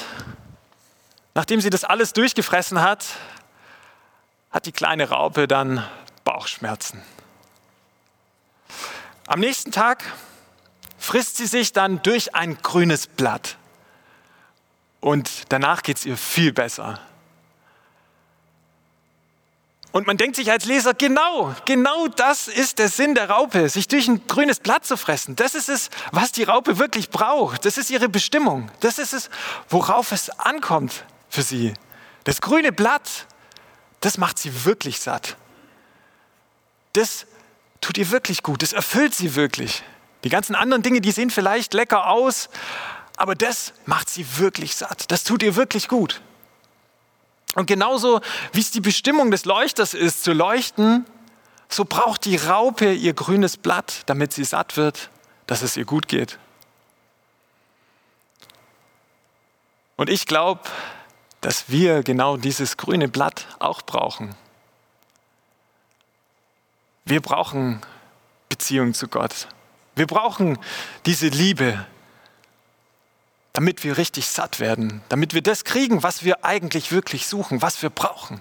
Nachdem 1.34 1.62
sie 1.62 1.70
das 1.70 1.86
alles 1.86 2.12
durchgefressen 2.12 2.82
hat, 2.82 3.06
hat 4.50 4.66
die 4.66 4.74
kleine 4.74 5.10
Raupe 5.10 5.48
dann 5.48 5.88
Bauchschmerzen. 6.26 7.02
Am 9.28 9.40
nächsten 9.40 9.72
Tag 9.72 10.04
frisst 11.02 11.38
sie 11.38 11.48
sich 11.48 11.74
dann 11.74 12.02
durch 12.04 12.36
ein 12.36 12.58
grünes 12.62 13.08
Blatt. 13.08 13.58
Und 15.00 15.30
danach 15.50 15.82
geht 15.82 15.98
es 15.98 16.06
ihr 16.06 16.16
viel 16.16 16.54
besser. 16.54 17.00
Und 19.92 20.08
man 20.08 20.16
denkt 20.16 20.38
sich 20.38 20.52
als 20.52 20.66
Leser, 20.66 20.94
genau, 20.94 21.54
genau 21.66 22.08
das 22.08 22.48
ist 22.48 22.80
der 22.80 22.88
Sinn 22.88 23.16
der 23.16 23.30
Raupe, 23.30 23.68
sich 23.68 23.88
durch 23.88 24.08
ein 24.08 24.26
grünes 24.28 24.60
Blatt 24.60 24.86
zu 24.86 24.96
fressen. 24.96 25.36
Das 25.36 25.56
ist 25.56 25.68
es, 25.68 25.90
was 26.12 26.32
die 26.32 26.44
Raupe 26.44 26.78
wirklich 26.78 27.10
braucht. 27.10 27.66
Das 27.66 27.78
ist 27.78 27.90
ihre 27.90 28.08
Bestimmung. 28.08 28.72
Das 28.80 29.00
ist 29.00 29.12
es, 29.12 29.30
worauf 29.70 30.12
es 30.12 30.30
ankommt 30.30 31.04
für 31.30 31.42
sie. 31.42 31.74
Das 32.24 32.40
grüne 32.40 32.72
Blatt, 32.72 33.26
das 34.00 34.18
macht 34.18 34.38
sie 34.38 34.66
wirklich 34.66 35.02
satt. 35.02 35.36
Das 36.94 37.26
tut 37.82 37.98
ihr 37.98 38.12
wirklich 38.12 38.44
gut. 38.44 38.62
Das 38.62 38.72
erfüllt 38.72 39.16
sie 39.16 39.36
wirklich. 39.36 39.84
Die 40.24 40.30
ganzen 40.30 40.56
anderen 40.56 40.84
Dinge, 40.84 41.02
die 41.02 41.12
sehen 41.12 41.30
vielleicht 41.30 41.74
lecker 41.74 42.08
aus, 42.08 42.50
aber 43.18 43.36
das 43.36 43.74
macht 43.86 44.10
sie 44.10 44.26
wirklich 44.38 44.76
satt. 44.76 45.12
Das 45.12 45.24
tut 45.24 45.44
ihr 45.44 45.56
wirklich 45.56 45.88
gut. 45.88 46.22
Und 47.56 47.66
genauso 47.66 48.22
wie 48.54 48.62
es 48.62 48.72
die 48.72 48.82
Bestimmung 48.82 49.32
des 49.32 49.46
Leuchters 49.46 49.94
ist, 49.94 50.24
zu 50.24 50.32
leuchten, 50.32 51.06
so 51.70 51.86
braucht 51.86 52.26
die 52.26 52.38
Raupe 52.38 52.94
ihr 52.94 53.14
grünes 53.14 53.58
Blatt, 53.58 54.04
damit 54.06 54.34
sie 54.34 54.44
satt 54.44 54.78
wird, 54.78 55.10
dass 55.48 55.62
es 55.62 55.76
ihr 55.76 55.86
gut 55.86 56.08
geht. 56.08 56.38
Und 59.98 60.10
ich 60.10 60.26
glaube, 60.26 60.62
dass 61.42 61.70
wir 61.70 62.04
genau 62.04 62.38
dieses 62.38 62.78
grüne 62.78 63.08
Blatt 63.08 63.48
auch 63.60 63.82
brauchen. 63.82 64.36
Wir 67.04 67.22
brauchen 67.22 67.82
Beziehung 68.50 68.94
zu 68.94 69.08
Gott. 69.08 69.48
Wir 70.02 70.08
brauchen 70.08 70.58
diese 71.06 71.28
Liebe, 71.28 71.86
damit 73.54 73.84
wir 73.84 74.00
richtig 74.00 74.28
satt 74.28 74.60
werden, 74.60 75.04
damit 75.10 75.36
wir 75.36 75.44
das 75.44 75.64
kriegen, 75.64 76.02
was 76.02 76.24
wir 76.24 76.44
eigentlich 76.44 76.92
wirklich 76.92 77.28
suchen, 77.28 77.62
was 77.62 77.84
wir 77.84 77.92
brauchen. 77.92 78.40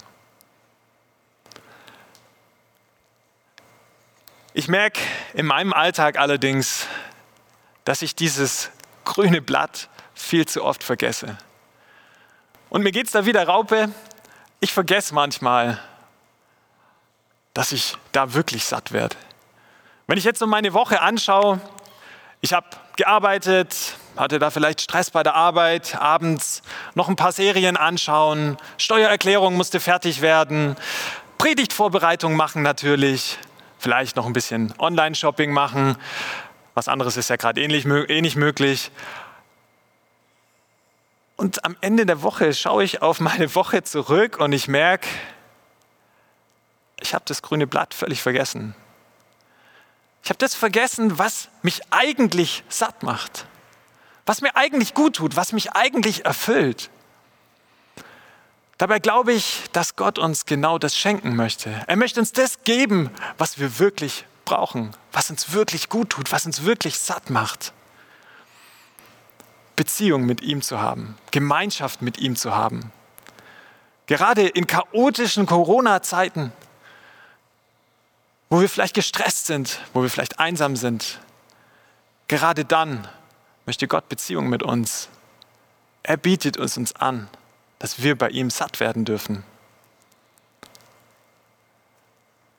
Ich 4.55 4.69
merke 4.69 5.03
in 5.35 5.45
meinem 5.45 5.75
Alltag 5.75 6.17
allerdings, 6.17 6.87
dass 7.85 8.01
ich 8.01 8.15
dieses 8.15 8.71
grüne 9.05 9.43
Blatt 9.43 9.91
viel 10.15 10.49
zu 10.49 10.65
oft 10.65 10.83
vergesse. 10.83 11.37
Und 12.71 12.85
mir 12.85 12.91
geht 12.91 13.05
es 13.05 13.13
da 13.13 13.27
wieder 13.27 13.47
Raupe. 13.47 13.93
Ich 14.61 14.73
vergesse 14.73 15.15
manchmal, 15.15 15.79
dass 17.53 17.73
ich 17.73 17.99
da 18.13 18.33
wirklich 18.33 18.65
satt 18.65 18.93
werde. 18.93 19.15
Wenn 20.11 20.19
ich 20.19 20.25
jetzt 20.25 20.41
so 20.41 20.47
meine 20.49 20.73
Woche 20.73 21.03
anschaue, 21.03 21.61
ich 22.41 22.53
habe 22.53 22.67
gearbeitet, 22.97 23.97
hatte 24.17 24.41
da 24.41 24.51
vielleicht 24.51 24.81
Stress 24.81 25.13
bei 25.13 25.23
der 25.23 25.37
Arbeit, 25.37 25.95
abends 26.01 26.63
noch 26.97 27.09
ein 27.09 27.15
paar 27.15 27.31
Serien 27.31 27.77
anschauen, 27.77 28.57
Steuererklärung 28.77 29.55
musste 29.55 29.79
fertig 29.79 30.21
werden, 30.21 30.75
Predigtvorbereitung 31.39 32.35
machen 32.35 32.63
natürlich, 32.63 33.39
vielleicht 33.79 34.17
noch 34.17 34.27
ein 34.27 34.33
bisschen 34.33 34.75
Online-Shopping 34.81 35.53
machen. 35.53 35.97
Was 36.75 36.89
anderes 36.89 37.17
ist 37.17 37.31
ja 37.31 37.37
gerade 37.37 37.63
ähnlich, 37.63 37.87
eh 37.87 38.21
nicht 38.21 38.35
möglich. 38.35 38.91
Und 41.37 41.65
am 41.65 41.77
Ende 41.83 42.05
der 42.05 42.23
Woche 42.23 42.53
schaue 42.53 42.83
ich 42.83 43.01
auf 43.01 43.21
meine 43.21 43.55
Woche 43.55 43.85
zurück 43.85 44.41
und 44.41 44.53
ich 44.55 44.67
merke, 44.67 45.07
ich 47.01 47.15
habe 47.15 47.23
das 47.29 47.43
grüne 47.43 47.69
Blatt 47.69 47.95
völlig 47.95 48.21
vergessen. 48.21 48.75
Ich 50.23 50.31
habe 50.31 50.39
das 50.39 50.55
vergessen, 50.55 51.19
was 51.19 51.49
mich 51.63 51.81
eigentlich 51.91 52.65
satt 52.69 53.03
macht 53.03 53.47
was 54.31 54.43
mir 54.43 54.55
eigentlich 54.55 54.95
gut 54.95 55.17
tut, 55.17 55.35
was 55.35 55.53
mich 55.53 55.73
eigentlich 55.73 56.25
erfüllt. 56.25 56.89
Dabei 58.79 59.01
glaube 59.01 59.33
ich, 59.33 59.65
dass 59.73 59.97
Gott 59.97 60.21
uns 60.21 60.47
genau 60.47 60.79
das 60.79 60.97
schenken 60.97 61.35
möchte. 61.35 61.83
Er 61.89 61.97
möchte 61.97 62.21
uns 62.21 62.31
das 62.31 62.63
geben, 62.63 63.11
was 63.39 63.59
wir 63.59 63.81
wirklich 63.81 64.25
brauchen, 64.45 64.93
was 65.11 65.31
uns 65.31 65.53
wirklich 65.53 65.89
gut 65.89 66.11
tut, 66.11 66.31
was 66.31 66.47
uns 66.47 66.65
wirklich 66.65 67.01
satt 67.01 67.29
macht. 67.29 67.73
Beziehung 69.75 70.27
mit 70.27 70.43
ihm 70.43 70.63
zu 70.63 70.81
haben, 70.81 71.19
Gemeinschaft 71.33 72.01
mit 72.01 72.19
ihm 72.19 72.37
zu 72.37 72.55
haben. 72.55 72.93
Gerade 74.07 74.47
in 74.47 74.69
chaotischen 74.69 75.47
Corona-Zeiten, 75.47 76.53
wo 78.51 78.61
wir 78.61 78.69
vielleicht 78.69 78.95
gestresst 78.95 79.47
sind, 79.47 79.81
wo 79.95 80.03
wir 80.03 80.11
vielleicht 80.11 80.41
einsam 80.41 80.75
sind, 80.77 81.21
gerade 82.27 82.65
dann 82.65 83.09
möchte 83.65 83.87
Gott 83.87 84.09
Beziehung 84.09 84.49
mit 84.49 84.63
uns. 84.63 85.09
Er 86.03 86.17
bietet 86.17 86.57
es 86.57 86.77
uns 86.77 86.95
an, 86.97 87.29
dass 87.79 88.03
wir 88.03 88.19
bei 88.19 88.29
ihm 88.29 88.51
satt 88.51 88.81
werden 88.81 89.05
dürfen. 89.05 89.45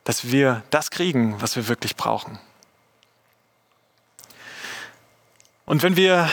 Dass 0.06 0.32
wir 0.32 0.64
das 0.70 0.90
kriegen, 0.90 1.42
was 1.42 1.56
wir 1.58 1.68
wirklich 1.68 1.98
brauchen. 1.98 2.40
Und 5.66 5.84
wenn 5.84 5.96
wir 5.96 6.30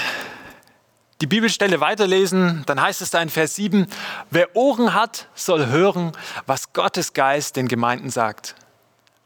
die 1.20 1.26
Bibelstelle 1.26 1.80
weiterlesen, 1.80 2.62
dann 2.66 2.80
heißt 2.80 3.02
es 3.02 3.10
da 3.10 3.20
in 3.20 3.28
Vers 3.28 3.56
7, 3.56 3.88
wer 4.30 4.54
Ohren 4.54 4.94
hat, 4.94 5.26
soll 5.34 5.66
hören, 5.66 6.12
was 6.46 6.72
Gottes 6.72 7.12
Geist 7.12 7.56
den 7.56 7.66
Gemeinden 7.66 8.10
sagt. 8.10 8.54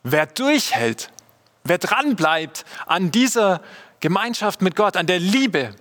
Wer 0.02 0.26
durchhält, 0.26 1.10
wer 1.64 1.78
dranbleibt 1.78 2.64
an 2.86 3.10
dieser 3.10 3.62
Gemeinschaft 4.00 4.62
mit 4.62 4.74
Gott, 4.74 4.96
an 4.96 5.06
der 5.06 5.20
Liebe 5.20 5.74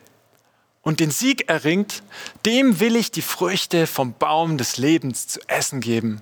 und 0.83 0.99
den 0.99 1.11
Sieg 1.11 1.49
erringt, 1.49 2.03
dem 2.45 2.79
will 2.79 2.95
ich 2.95 3.11
die 3.11 3.21
Früchte 3.21 3.87
vom 3.87 4.13
Baum 4.13 4.57
des 4.57 4.77
Lebens 4.77 5.27
zu 5.27 5.39
essen 5.47 5.81
geben, 5.81 6.21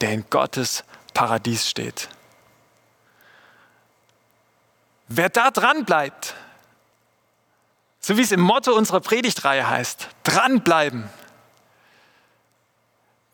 der 0.00 0.12
in 0.12 0.24
Gottes 0.30 0.84
Paradies 1.14 1.68
steht. 1.68 2.08
Wer 5.08 5.30
da 5.30 5.50
dran 5.50 5.84
bleibt, 5.84 6.34
so 8.00 8.16
wie 8.16 8.22
es 8.22 8.32
im 8.32 8.40
Motto 8.40 8.72
unserer 8.74 9.00
Predigtreihe 9.00 9.68
heißt, 9.68 10.08
dranbleiben, 10.22 11.08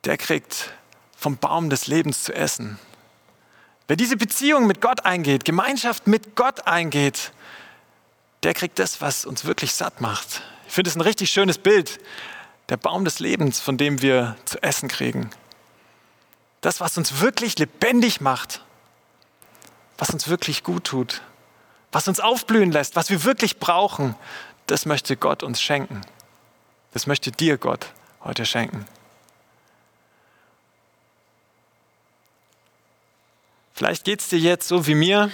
der 0.04 0.16
kriegt 0.16 0.72
vom 1.16 1.36
Baum 1.36 1.70
des 1.70 1.86
Lebens 1.86 2.24
zu 2.24 2.34
essen. 2.34 2.78
Wer 3.86 3.96
diese 3.96 4.16
Beziehung 4.16 4.66
mit 4.66 4.80
Gott 4.80 5.04
eingeht, 5.04 5.44
Gemeinschaft 5.44 6.06
mit 6.06 6.36
Gott 6.36 6.66
eingeht, 6.66 7.32
der 8.42 8.54
kriegt 8.54 8.78
das, 8.78 9.00
was 9.00 9.26
uns 9.26 9.44
wirklich 9.44 9.74
satt 9.74 10.00
macht. 10.00 10.42
Ich 10.66 10.72
finde 10.72 10.90
es 10.90 10.96
ein 10.96 11.02
richtig 11.02 11.30
schönes 11.30 11.58
Bild. 11.58 11.98
Der 12.70 12.78
Baum 12.78 13.04
des 13.04 13.18
Lebens, 13.18 13.60
von 13.60 13.76
dem 13.76 14.00
wir 14.00 14.36
zu 14.46 14.62
essen 14.62 14.88
kriegen. 14.88 15.28
Das, 16.62 16.80
was 16.80 16.96
uns 16.96 17.20
wirklich 17.20 17.58
lebendig 17.58 18.22
macht, 18.22 18.62
was 19.98 20.10
uns 20.10 20.28
wirklich 20.28 20.64
gut 20.64 20.84
tut, 20.84 21.20
was 21.92 22.08
uns 22.08 22.20
aufblühen 22.20 22.72
lässt, 22.72 22.96
was 22.96 23.10
wir 23.10 23.24
wirklich 23.24 23.58
brauchen, 23.58 24.14
das 24.66 24.86
möchte 24.86 25.16
Gott 25.16 25.42
uns 25.42 25.60
schenken. 25.60 26.00
Das 26.92 27.06
möchte 27.06 27.30
dir 27.30 27.58
Gott 27.58 27.92
heute 28.22 28.46
schenken. 28.46 28.86
Vielleicht 33.76 34.04
geht 34.04 34.20
es 34.20 34.28
dir 34.28 34.38
jetzt 34.38 34.68
so 34.68 34.86
wie 34.86 34.94
mir, 34.94 35.32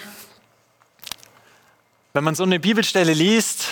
wenn 2.15 2.25
man 2.25 2.35
so 2.35 2.43
eine 2.43 2.59
Bibelstelle 2.59 3.13
liest, 3.13 3.67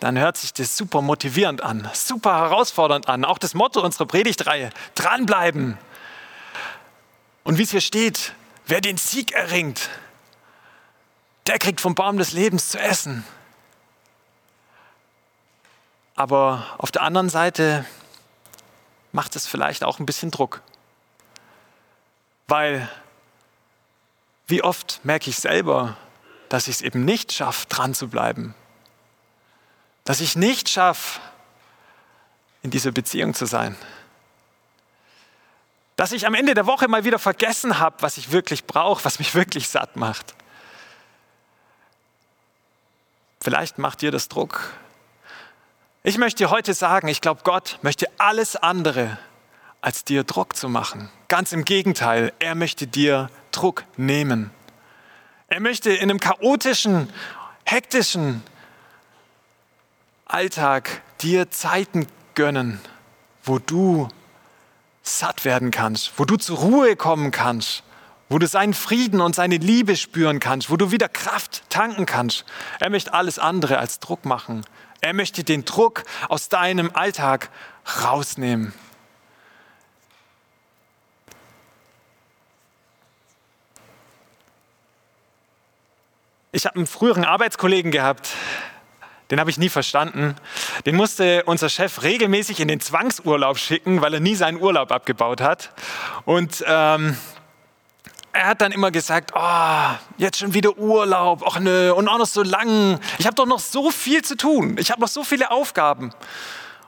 dann 0.00 0.18
hört 0.18 0.38
sich 0.38 0.54
das 0.54 0.74
super 0.74 1.02
motivierend 1.02 1.60
an, 1.60 1.88
super 1.92 2.34
herausfordernd 2.34 3.10
an. 3.10 3.26
Auch 3.26 3.36
das 3.36 3.52
Motto 3.52 3.82
unserer 3.82 4.06
Predigtreihe, 4.06 4.70
dranbleiben. 4.94 5.76
Und 7.44 7.58
wie 7.58 7.62
es 7.64 7.72
hier 7.72 7.82
steht, 7.82 8.32
wer 8.66 8.80
den 8.80 8.96
Sieg 8.96 9.32
erringt, 9.32 9.90
der 11.46 11.58
kriegt 11.58 11.82
vom 11.82 11.94
Baum 11.94 12.16
des 12.16 12.32
Lebens 12.32 12.70
zu 12.70 12.80
essen. 12.80 13.22
Aber 16.14 16.66
auf 16.78 16.90
der 16.90 17.02
anderen 17.02 17.28
Seite 17.28 17.84
macht 19.12 19.36
es 19.36 19.46
vielleicht 19.46 19.84
auch 19.84 19.98
ein 19.98 20.06
bisschen 20.06 20.30
Druck. 20.30 20.62
Weil 22.48 22.88
wie 24.46 24.62
oft 24.62 25.00
merke 25.04 25.30
ich 25.30 25.36
selber, 25.36 25.96
dass 26.48 26.68
ich 26.68 26.76
es 26.76 26.82
eben 26.82 27.04
nicht 27.04 27.32
schaffe, 27.32 27.66
dran 27.68 27.94
zu 27.94 28.08
bleiben. 28.08 28.54
Dass 30.04 30.20
ich 30.20 30.36
nicht 30.36 30.68
schaffe, 30.68 31.20
in 32.62 32.70
dieser 32.70 32.92
Beziehung 32.92 33.34
zu 33.34 33.46
sein. 33.46 33.76
Dass 35.96 36.12
ich 36.12 36.26
am 36.26 36.34
Ende 36.34 36.54
der 36.54 36.66
Woche 36.66 36.88
mal 36.88 37.04
wieder 37.04 37.18
vergessen 37.18 37.78
habe, 37.78 37.96
was 38.00 38.16
ich 38.16 38.32
wirklich 38.32 38.64
brauche, 38.64 39.04
was 39.04 39.18
mich 39.18 39.34
wirklich 39.36 39.68
satt 39.68 39.96
macht. 39.96 40.34
Vielleicht 43.40 43.78
macht 43.78 44.02
dir 44.02 44.10
das 44.10 44.28
Druck. 44.28 44.72
Ich 46.02 46.18
möchte 46.18 46.44
dir 46.44 46.50
heute 46.50 46.74
sagen, 46.74 47.08
ich 47.08 47.20
glaube, 47.20 47.42
Gott 47.44 47.78
möchte 47.82 48.08
alles 48.18 48.56
andere, 48.56 49.18
als 49.80 50.04
dir 50.04 50.24
Druck 50.24 50.56
zu 50.56 50.68
machen. 50.68 51.10
Ganz 51.28 51.52
im 51.52 51.64
Gegenteil, 51.64 52.32
er 52.38 52.54
möchte 52.54 52.86
dir 52.86 53.30
Druck 53.56 53.84
nehmen. 53.96 54.50
Er 55.48 55.60
möchte 55.60 55.90
in 55.90 56.10
einem 56.10 56.20
chaotischen, 56.20 57.08
hektischen 57.64 58.42
Alltag 60.26 61.02
dir 61.20 61.50
Zeiten 61.50 62.06
gönnen, 62.34 62.80
wo 63.44 63.58
du 63.58 64.08
satt 65.02 65.44
werden 65.44 65.70
kannst, 65.70 66.12
wo 66.18 66.24
du 66.24 66.36
zur 66.36 66.58
Ruhe 66.58 66.96
kommen 66.96 67.30
kannst, 67.30 67.84
wo 68.28 68.38
du 68.38 68.46
seinen 68.46 68.74
Frieden 68.74 69.20
und 69.20 69.36
seine 69.36 69.56
Liebe 69.56 69.96
spüren 69.96 70.40
kannst, 70.40 70.68
wo 70.68 70.76
du 70.76 70.90
wieder 70.90 71.08
Kraft 71.08 71.62
tanken 71.70 72.06
kannst. 72.06 72.44
Er 72.80 72.90
möchte 72.90 73.14
alles 73.14 73.38
andere 73.38 73.78
als 73.78 74.00
Druck 74.00 74.24
machen. 74.24 74.64
Er 75.00 75.14
möchte 75.14 75.44
den 75.44 75.64
Druck 75.64 76.02
aus 76.28 76.48
deinem 76.48 76.90
Alltag 76.92 77.50
rausnehmen. 78.02 78.74
Ich 86.56 86.64
habe 86.64 86.76
einen 86.76 86.86
früheren 86.86 87.26
Arbeitskollegen 87.26 87.90
gehabt, 87.90 88.30
den 89.30 89.40
habe 89.40 89.50
ich 89.50 89.58
nie 89.58 89.68
verstanden. 89.68 90.36
Den 90.86 90.96
musste 90.96 91.42
unser 91.44 91.68
Chef 91.68 92.02
regelmäßig 92.02 92.60
in 92.60 92.68
den 92.68 92.80
Zwangsurlaub 92.80 93.58
schicken, 93.58 94.00
weil 94.00 94.14
er 94.14 94.20
nie 94.20 94.34
seinen 94.34 94.58
Urlaub 94.58 94.90
abgebaut 94.90 95.42
hat. 95.42 95.70
Und 96.24 96.64
ähm, 96.66 97.14
er 98.32 98.46
hat 98.46 98.62
dann 98.62 98.72
immer 98.72 98.90
gesagt, 98.90 99.32
oh, 99.34 99.90
jetzt 100.16 100.38
schon 100.38 100.54
wieder 100.54 100.78
Urlaub, 100.78 101.44
ach 101.46 101.60
nö, 101.60 101.92
und 101.92 102.08
auch 102.08 102.16
noch 102.16 102.24
so 102.24 102.42
lang. 102.42 103.00
Ich 103.18 103.26
habe 103.26 103.34
doch 103.34 103.44
noch 103.44 103.60
so 103.60 103.90
viel 103.90 104.22
zu 104.22 104.34
tun. 104.34 104.78
Ich 104.78 104.90
habe 104.90 105.02
noch 105.02 105.08
so 105.08 105.24
viele 105.24 105.50
Aufgaben. 105.50 106.10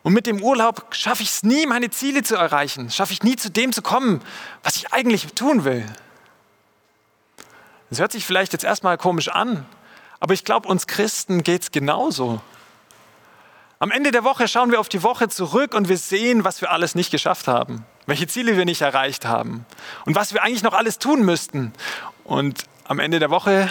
Und 0.02 0.14
mit 0.14 0.24
dem 0.24 0.42
Urlaub 0.42 0.94
schaffe 0.94 1.22
ich 1.22 1.28
es 1.28 1.42
nie, 1.42 1.66
meine 1.66 1.90
Ziele 1.90 2.22
zu 2.22 2.36
erreichen. 2.36 2.88
Schaffe 2.88 3.12
ich 3.12 3.22
nie 3.22 3.36
zu 3.36 3.50
dem 3.50 3.74
zu 3.74 3.82
kommen, 3.82 4.22
was 4.62 4.76
ich 4.76 4.94
eigentlich 4.94 5.34
tun 5.34 5.64
will. 5.64 5.84
Das 7.90 8.00
hört 8.00 8.12
sich 8.12 8.26
vielleicht 8.26 8.52
jetzt 8.52 8.64
erstmal 8.64 8.98
komisch 8.98 9.28
an, 9.28 9.64
aber 10.20 10.34
ich 10.34 10.44
glaube, 10.44 10.68
uns 10.68 10.86
Christen 10.86 11.42
geht 11.42 11.62
es 11.62 11.70
genauso. 11.70 12.40
Am 13.78 13.90
Ende 13.92 14.10
der 14.10 14.24
Woche 14.24 14.48
schauen 14.48 14.72
wir 14.72 14.80
auf 14.80 14.88
die 14.88 15.02
Woche 15.02 15.28
zurück 15.28 15.74
und 15.74 15.88
wir 15.88 15.96
sehen, 15.96 16.42
was 16.42 16.60
wir 16.60 16.72
alles 16.72 16.94
nicht 16.94 17.10
geschafft 17.10 17.46
haben, 17.46 17.86
welche 18.06 18.26
Ziele 18.26 18.56
wir 18.56 18.64
nicht 18.64 18.80
erreicht 18.80 19.24
haben 19.24 19.64
und 20.04 20.16
was 20.16 20.34
wir 20.34 20.42
eigentlich 20.42 20.64
noch 20.64 20.74
alles 20.74 20.98
tun 20.98 21.24
müssten. 21.24 21.72
Und 22.24 22.64
am 22.84 22.98
Ende 22.98 23.20
der 23.20 23.30
Woche, 23.30 23.70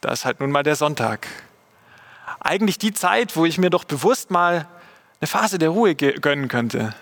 da 0.00 0.12
ist 0.12 0.24
halt 0.24 0.40
nun 0.40 0.52
mal 0.52 0.62
der 0.62 0.76
Sonntag. 0.76 1.26
Eigentlich 2.38 2.78
die 2.78 2.92
Zeit, 2.92 3.36
wo 3.36 3.44
ich 3.44 3.58
mir 3.58 3.70
doch 3.70 3.84
bewusst 3.84 4.30
mal 4.30 4.66
eine 5.20 5.26
Phase 5.26 5.58
der 5.58 5.70
Ruhe 5.70 5.94
gönnen 5.94 6.48
könnte. 6.48 6.94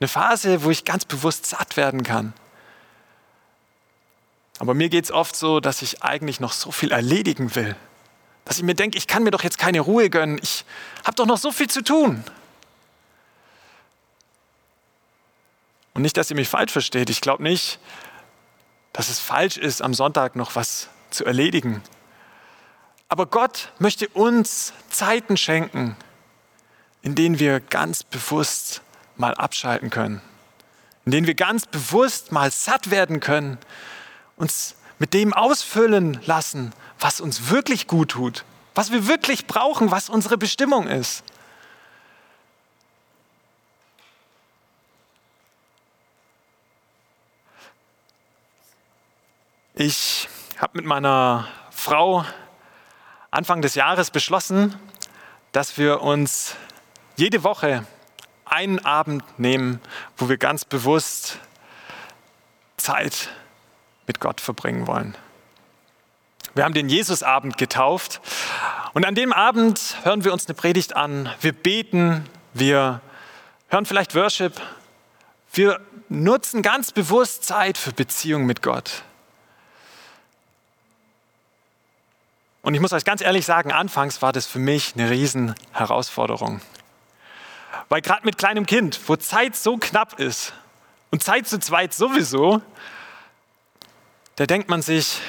Eine 0.00 0.08
Phase, 0.08 0.64
wo 0.64 0.70
ich 0.70 0.84
ganz 0.84 1.04
bewusst 1.04 1.46
satt 1.46 1.76
werden 1.76 2.04
kann. 2.04 2.32
Aber 4.58 4.74
mir 4.74 4.88
geht 4.88 5.04
es 5.04 5.10
oft 5.10 5.34
so, 5.34 5.60
dass 5.60 5.82
ich 5.82 6.02
eigentlich 6.02 6.40
noch 6.40 6.52
so 6.52 6.70
viel 6.70 6.92
erledigen 6.92 7.54
will. 7.54 7.76
Dass 8.44 8.58
ich 8.58 8.64
mir 8.64 8.74
denke, 8.74 8.98
ich 8.98 9.06
kann 9.06 9.22
mir 9.22 9.30
doch 9.30 9.42
jetzt 9.42 9.58
keine 9.58 9.80
Ruhe 9.80 10.10
gönnen. 10.10 10.38
Ich 10.42 10.64
habe 11.04 11.14
doch 11.14 11.26
noch 11.26 11.38
so 11.38 11.52
viel 11.52 11.68
zu 11.68 11.82
tun. 11.82 12.24
Und 15.94 16.02
nicht, 16.02 16.16
dass 16.16 16.30
ihr 16.30 16.36
mich 16.36 16.48
falsch 16.48 16.72
versteht. 16.72 17.10
Ich 17.10 17.20
glaube 17.20 17.42
nicht, 17.42 17.78
dass 18.92 19.08
es 19.08 19.18
falsch 19.18 19.56
ist, 19.56 19.82
am 19.82 19.94
Sonntag 19.94 20.36
noch 20.36 20.54
was 20.56 20.88
zu 21.10 21.24
erledigen. 21.24 21.82
Aber 23.08 23.26
Gott 23.26 23.72
möchte 23.78 24.08
uns 24.08 24.72
Zeiten 24.88 25.36
schenken, 25.36 25.96
in 27.02 27.14
denen 27.14 27.38
wir 27.38 27.60
ganz 27.60 28.04
bewusst 28.04 28.80
mal 29.16 29.34
abschalten 29.34 29.90
können. 29.90 30.22
In 31.04 31.12
denen 31.12 31.26
wir 31.26 31.34
ganz 31.34 31.66
bewusst 31.66 32.32
mal 32.32 32.50
satt 32.50 32.90
werden 32.90 33.20
können, 33.20 33.58
uns 34.42 34.74
mit 34.98 35.14
dem 35.14 35.32
ausfüllen 35.32 36.20
lassen, 36.26 36.72
was 36.98 37.20
uns 37.20 37.48
wirklich 37.50 37.86
gut 37.86 38.10
tut, 38.10 38.44
was 38.74 38.90
wir 38.90 39.06
wirklich 39.06 39.46
brauchen, 39.46 39.92
was 39.92 40.08
unsere 40.08 40.36
Bestimmung 40.36 40.88
ist. 40.88 41.22
Ich 49.74 50.28
habe 50.58 50.78
mit 50.78 50.86
meiner 50.86 51.46
Frau 51.70 52.24
Anfang 53.30 53.62
des 53.62 53.76
Jahres 53.76 54.10
beschlossen, 54.10 54.74
dass 55.52 55.78
wir 55.78 56.02
uns 56.02 56.56
jede 57.16 57.44
Woche 57.44 57.86
einen 58.44 58.84
Abend 58.84 59.22
nehmen, 59.38 59.80
wo 60.16 60.28
wir 60.28 60.36
ganz 60.36 60.64
bewusst 60.64 61.38
Zeit 62.76 63.28
mit 64.06 64.20
Gott 64.20 64.40
verbringen 64.40 64.86
wollen. 64.86 65.16
Wir 66.54 66.64
haben 66.64 66.74
den 66.74 66.88
Jesusabend 66.88 67.56
getauft 67.56 68.20
und 68.92 69.06
an 69.06 69.14
dem 69.14 69.32
Abend 69.32 69.96
hören 70.02 70.24
wir 70.24 70.32
uns 70.32 70.46
eine 70.46 70.54
Predigt 70.54 70.94
an, 70.94 71.30
wir 71.40 71.52
beten, 71.52 72.26
wir 72.52 73.00
hören 73.68 73.86
vielleicht 73.86 74.14
Worship, 74.14 74.60
wir 75.52 75.80
nutzen 76.08 76.62
ganz 76.62 76.92
bewusst 76.92 77.44
Zeit 77.44 77.78
für 77.78 77.92
Beziehung 77.92 78.44
mit 78.44 78.60
Gott. 78.62 79.02
Und 82.62 82.74
ich 82.74 82.80
muss 82.80 82.92
euch 82.92 83.04
ganz 83.04 83.20
ehrlich 83.22 83.44
sagen, 83.44 83.72
anfangs 83.72 84.22
war 84.22 84.32
das 84.32 84.46
für 84.46 84.60
mich 84.60 84.94
eine 84.94 85.10
riesen 85.10 85.54
Herausforderung. 85.72 86.60
Weil 87.88 88.02
gerade 88.02 88.24
mit 88.24 88.38
kleinem 88.38 88.66
Kind, 88.66 89.00
wo 89.06 89.16
Zeit 89.16 89.56
so 89.56 89.78
knapp 89.78 90.20
ist 90.20 90.52
und 91.10 91.22
Zeit 91.22 91.48
zu 91.48 91.58
zweit 91.58 91.92
sowieso, 91.92 92.62
da 94.36 94.46
denkt 94.46 94.68
man 94.68 94.82
sich, 94.82 95.20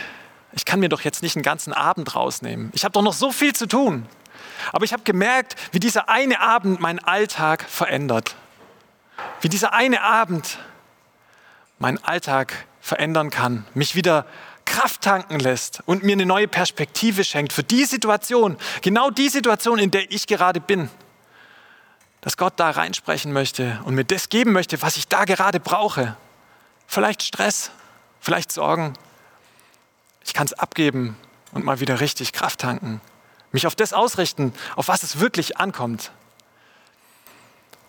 ich 0.54 0.66
kann 0.66 0.80
mir 0.80 0.90
doch 0.90 1.02
jetzt 1.02 1.24
nicht 1.24 1.36
einen 1.36 1.44
ganzen 1.44 1.74
Abend 1.74 2.16
rausnehmen. 2.16 2.72
Ich 2.74 2.84
habe 2.84 2.94
doch 2.94 3.02
noch 3.02 3.14
so 3.14 3.32
viel 3.32 3.54
zu 3.54 3.68
tun. 3.68 4.08
Aber 4.72 4.86
ich 4.86 4.94
habe 4.94 5.04
gemerkt, 5.04 5.56
wie 5.72 5.80
dieser 5.80 6.10
eine 6.10 6.40
Abend 6.40 6.80
meinen 6.80 7.00
Alltag 7.00 7.64
verändert. 7.68 8.36
Wie 9.42 9.50
dieser 9.50 9.74
eine 9.74 10.02
Abend 10.02 10.60
meinen 11.80 12.04
Alltag 12.04 12.66
verändern 12.82 13.30
kann, 13.30 13.66
mich 13.74 13.96
wieder 13.96 14.26
Kraft 14.66 15.02
tanken 15.02 15.40
lässt 15.40 15.82
und 15.86 16.04
mir 16.04 16.14
eine 16.14 16.26
neue 16.26 16.48
Perspektive 16.48 17.24
schenkt 17.24 17.52
für 17.52 17.64
die 17.64 17.86
Situation, 17.86 18.58
genau 18.82 19.10
die 19.10 19.30
Situation, 19.30 19.80
in 19.80 19.92
der 19.92 20.12
ich 20.12 20.28
gerade 20.28 20.62
bin. 20.62 20.90
Dass 22.22 22.38
Gott 22.38 22.54
da 22.56 22.70
reinsprechen 22.70 23.34
möchte 23.34 23.82
und 23.84 23.96
mir 23.96 24.06
das 24.06 24.30
geben 24.30 24.54
möchte, 24.54 24.82
was 24.82 24.96
ich 24.96 25.10
da 25.10 25.26
gerade 25.26 25.60
brauche. 25.60 26.16
Vielleicht 26.88 27.24
Stress, 27.24 27.72
vielleicht 28.24 28.52
Sorgen. 28.52 28.94
Ich 30.26 30.34
kann 30.34 30.48
es 30.48 30.54
abgeben 30.54 31.18
und 31.52 31.66
mal 31.66 31.82
wieder 31.82 32.00
richtig 32.00 32.32
Kraft 32.32 32.62
tanken. 32.62 33.02
Mich 33.52 33.68
auf 33.68 33.76
das 33.76 33.94
ausrichten, 33.94 34.54
auf 34.76 34.88
was 34.88 35.04
es 35.04 35.20
wirklich 35.20 35.58
ankommt. 35.58 36.12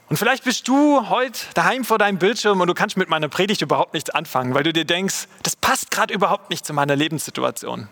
Und 0.09 0.17
vielleicht 0.17 0.45
bist 0.45 0.69
du 0.69 1.09
heute 1.09 1.39
daheim 1.55 1.85
vor 1.85 1.99
deinem 1.99 2.19
Bildschirm 2.19 2.61
und 2.61 2.67
du 2.67 2.75
kannst 2.75 2.97
mit 2.97 3.09
meiner 3.09 3.29
Predigt 3.29 3.63
überhaupt 3.63 3.95
nichts 3.95 4.11
anfangen, 4.11 4.55
weil 4.55 4.65
du 4.65 4.73
dir 4.73 4.85
denkst, 4.85 5.29
das 5.43 5.57
passt 5.57 5.91
gerade 5.91 6.13
überhaupt 6.13 6.51
nicht 6.51 6.67
zu 6.67 6.75
meiner 6.75 6.97
Lebenssituation. 6.97 7.89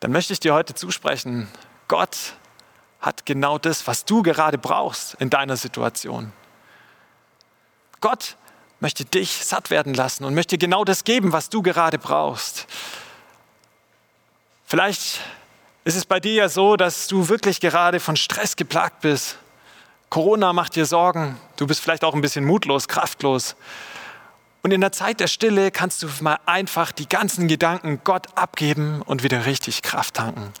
Dann 0.00 0.12
möchte 0.12 0.32
ich 0.32 0.40
dir 0.40 0.54
heute 0.54 0.74
zusprechen, 0.74 1.48
Gott 1.86 2.34
hat 3.00 3.24
genau 3.24 3.58
das, 3.58 3.86
was 3.86 4.04
du 4.04 4.22
gerade 4.22 4.58
brauchst 4.58 5.14
in 5.14 5.30
deiner 5.30 5.56
Situation. 5.56 6.32
Gott 8.00 8.36
möchte 8.80 9.04
dich 9.04 9.44
satt 9.44 9.70
werden 9.70 9.94
lassen 9.94 10.24
und 10.24 10.34
möchte 10.34 10.58
genau 10.58 10.84
das 10.84 11.04
geben, 11.04 11.32
was 11.32 11.48
du 11.48 11.62
gerade 11.62 11.98
brauchst. 11.98 12.66
Vielleicht 14.64 15.20
ist 15.84 15.96
es 15.96 16.04
bei 16.04 16.20
dir 16.20 16.34
ja 16.34 16.48
so, 16.48 16.76
dass 16.76 17.06
du 17.06 17.28
wirklich 17.28 17.60
gerade 17.60 18.00
von 18.00 18.16
Stress 18.16 18.56
geplagt 18.56 19.00
bist. 19.00 19.38
Corona 20.10 20.52
macht 20.52 20.76
dir 20.76 20.86
Sorgen. 20.86 21.38
Du 21.56 21.66
bist 21.66 21.80
vielleicht 21.80 22.04
auch 22.04 22.14
ein 22.14 22.20
bisschen 22.20 22.44
mutlos, 22.44 22.88
kraftlos. 22.88 23.56
Und 24.62 24.72
in 24.72 24.80
der 24.80 24.92
Zeit 24.92 25.20
der 25.20 25.28
Stille 25.28 25.70
kannst 25.70 26.02
du 26.02 26.08
mal 26.20 26.38
einfach 26.46 26.92
die 26.92 27.08
ganzen 27.08 27.48
Gedanken 27.48 28.00
Gott 28.04 28.26
abgeben 28.36 29.02
und 29.02 29.22
wieder 29.22 29.46
richtig 29.46 29.82
Kraft 29.82 30.14
tanken. 30.14 30.52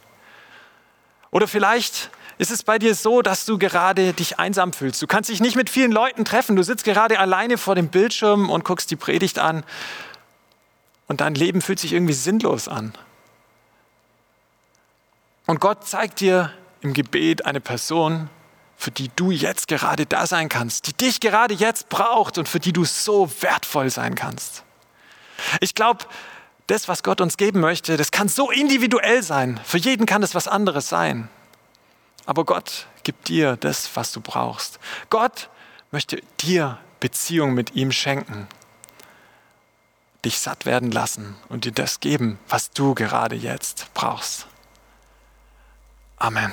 Oder 1.30 1.48
vielleicht 1.48 2.10
ist 2.38 2.52
es 2.52 2.62
bei 2.62 2.78
dir 2.78 2.94
so, 2.94 3.20
dass 3.20 3.44
du 3.44 3.58
gerade 3.58 4.12
dich 4.12 4.38
einsam 4.38 4.72
fühlst. 4.72 5.02
Du 5.02 5.06
kannst 5.06 5.28
dich 5.28 5.40
nicht 5.40 5.56
mit 5.56 5.68
vielen 5.68 5.92
Leuten 5.92 6.24
treffen. 6.24 6.54
Du 6.56 6.62
sitzt 6.62 6.84
gerade 6.84 7.18
alleine 7.18 7.58
vor 7.58 7.74
dem 7.74 7.88
Bildschirm 7.88 8.48
und 8.48 8.64
guckst 8.64 8.90
die 8.90 8.96
Predigt 8.96 9.38
an. 9.38 9.64
Und 11.08 11.20
dein 11.20 11.34
Leben 11.34 11.60
fühlt 11.60 11.80
sich 11.80 11.92
irgendwie 11.92 12.14
sinnlos 12.14 12.68
an. 12.68 12.92
Und 15.46 15.60
Gott 15.60 15.86
zeigt 15.86 16.20
dir 16.20 16.52
im 16.80 16.94
Gebet 16.94 17.44
eine 17.44 17.60
Person, 17.60 18.30
für 18.76 18.92
die 18.92 19.10
du 19.16 19.32
jetzt 19.32 19.66
gerade 19.66 20.06
da 20.06 20.26
sein 20.26 20.48
kannst, 20.48 20.86
die 20.86 20.92
dich 20.92 21.18
gerade 21.18 21.54
jetzt 21.54 21.88
braucht 21.88 22.38
und 22.38 22.48
für 22.48 22.60
die 22.60 22.72
du 22.72 22.84
so 22.84 23.28
wertvoll 23.40 23.90
sein 23.90 24.14
kannst. 24.14 24.62
Ich 25.60 25.74
glaube, 25.74 26.04
das, 26.68 26.86
was 26.86 27.02
Gott 27.02 27.20
uns 27.20 27.36
geben 27.36 27.60
möchte, 27.60 27.96
das 27.96 28.12
kann 28.12 28.28
so 28.28 28.50
individuell 28.50 29.22
sein. 29.22 29.58
Für 29.64 29.78
jeden 29.78 30.06
kann 30.06 30.22
es 30.22 30.34
was 30.34 30.46
anderes 30.46 30.88
sein. 30.88 31.28
Aber 32.28 32.44
Gott 32.44 32.86
gibt 33.04 33.28
dir 33.28 33.56
das, 33.56 33.96
was 33.96 34.12
du 34.12 34.20
brauchst. 34.20 34.78
Gott 35.08 35.48
möchte 35.90 36.20
dir 36.40 36.76
Beziehung 37.00 37.54
mit 37.54 37.74
ihm 37.74 37.90
schenken, 37.90 38.46
dich 40.26 40.38
satt 40.38 40.66
werden 40.66 40.90
lassen 40.90 41.36
und 41.48 41.64
dir 41.64 41.72
das 41.72 42.00
geben, 42.00 42.38
was 42.46 42.70
du 42.70 42.94
gerade 42.94 43.34
jetzt 43.34 43.86
brauchst. 43.94 44.46
Amen. 46.18 46.52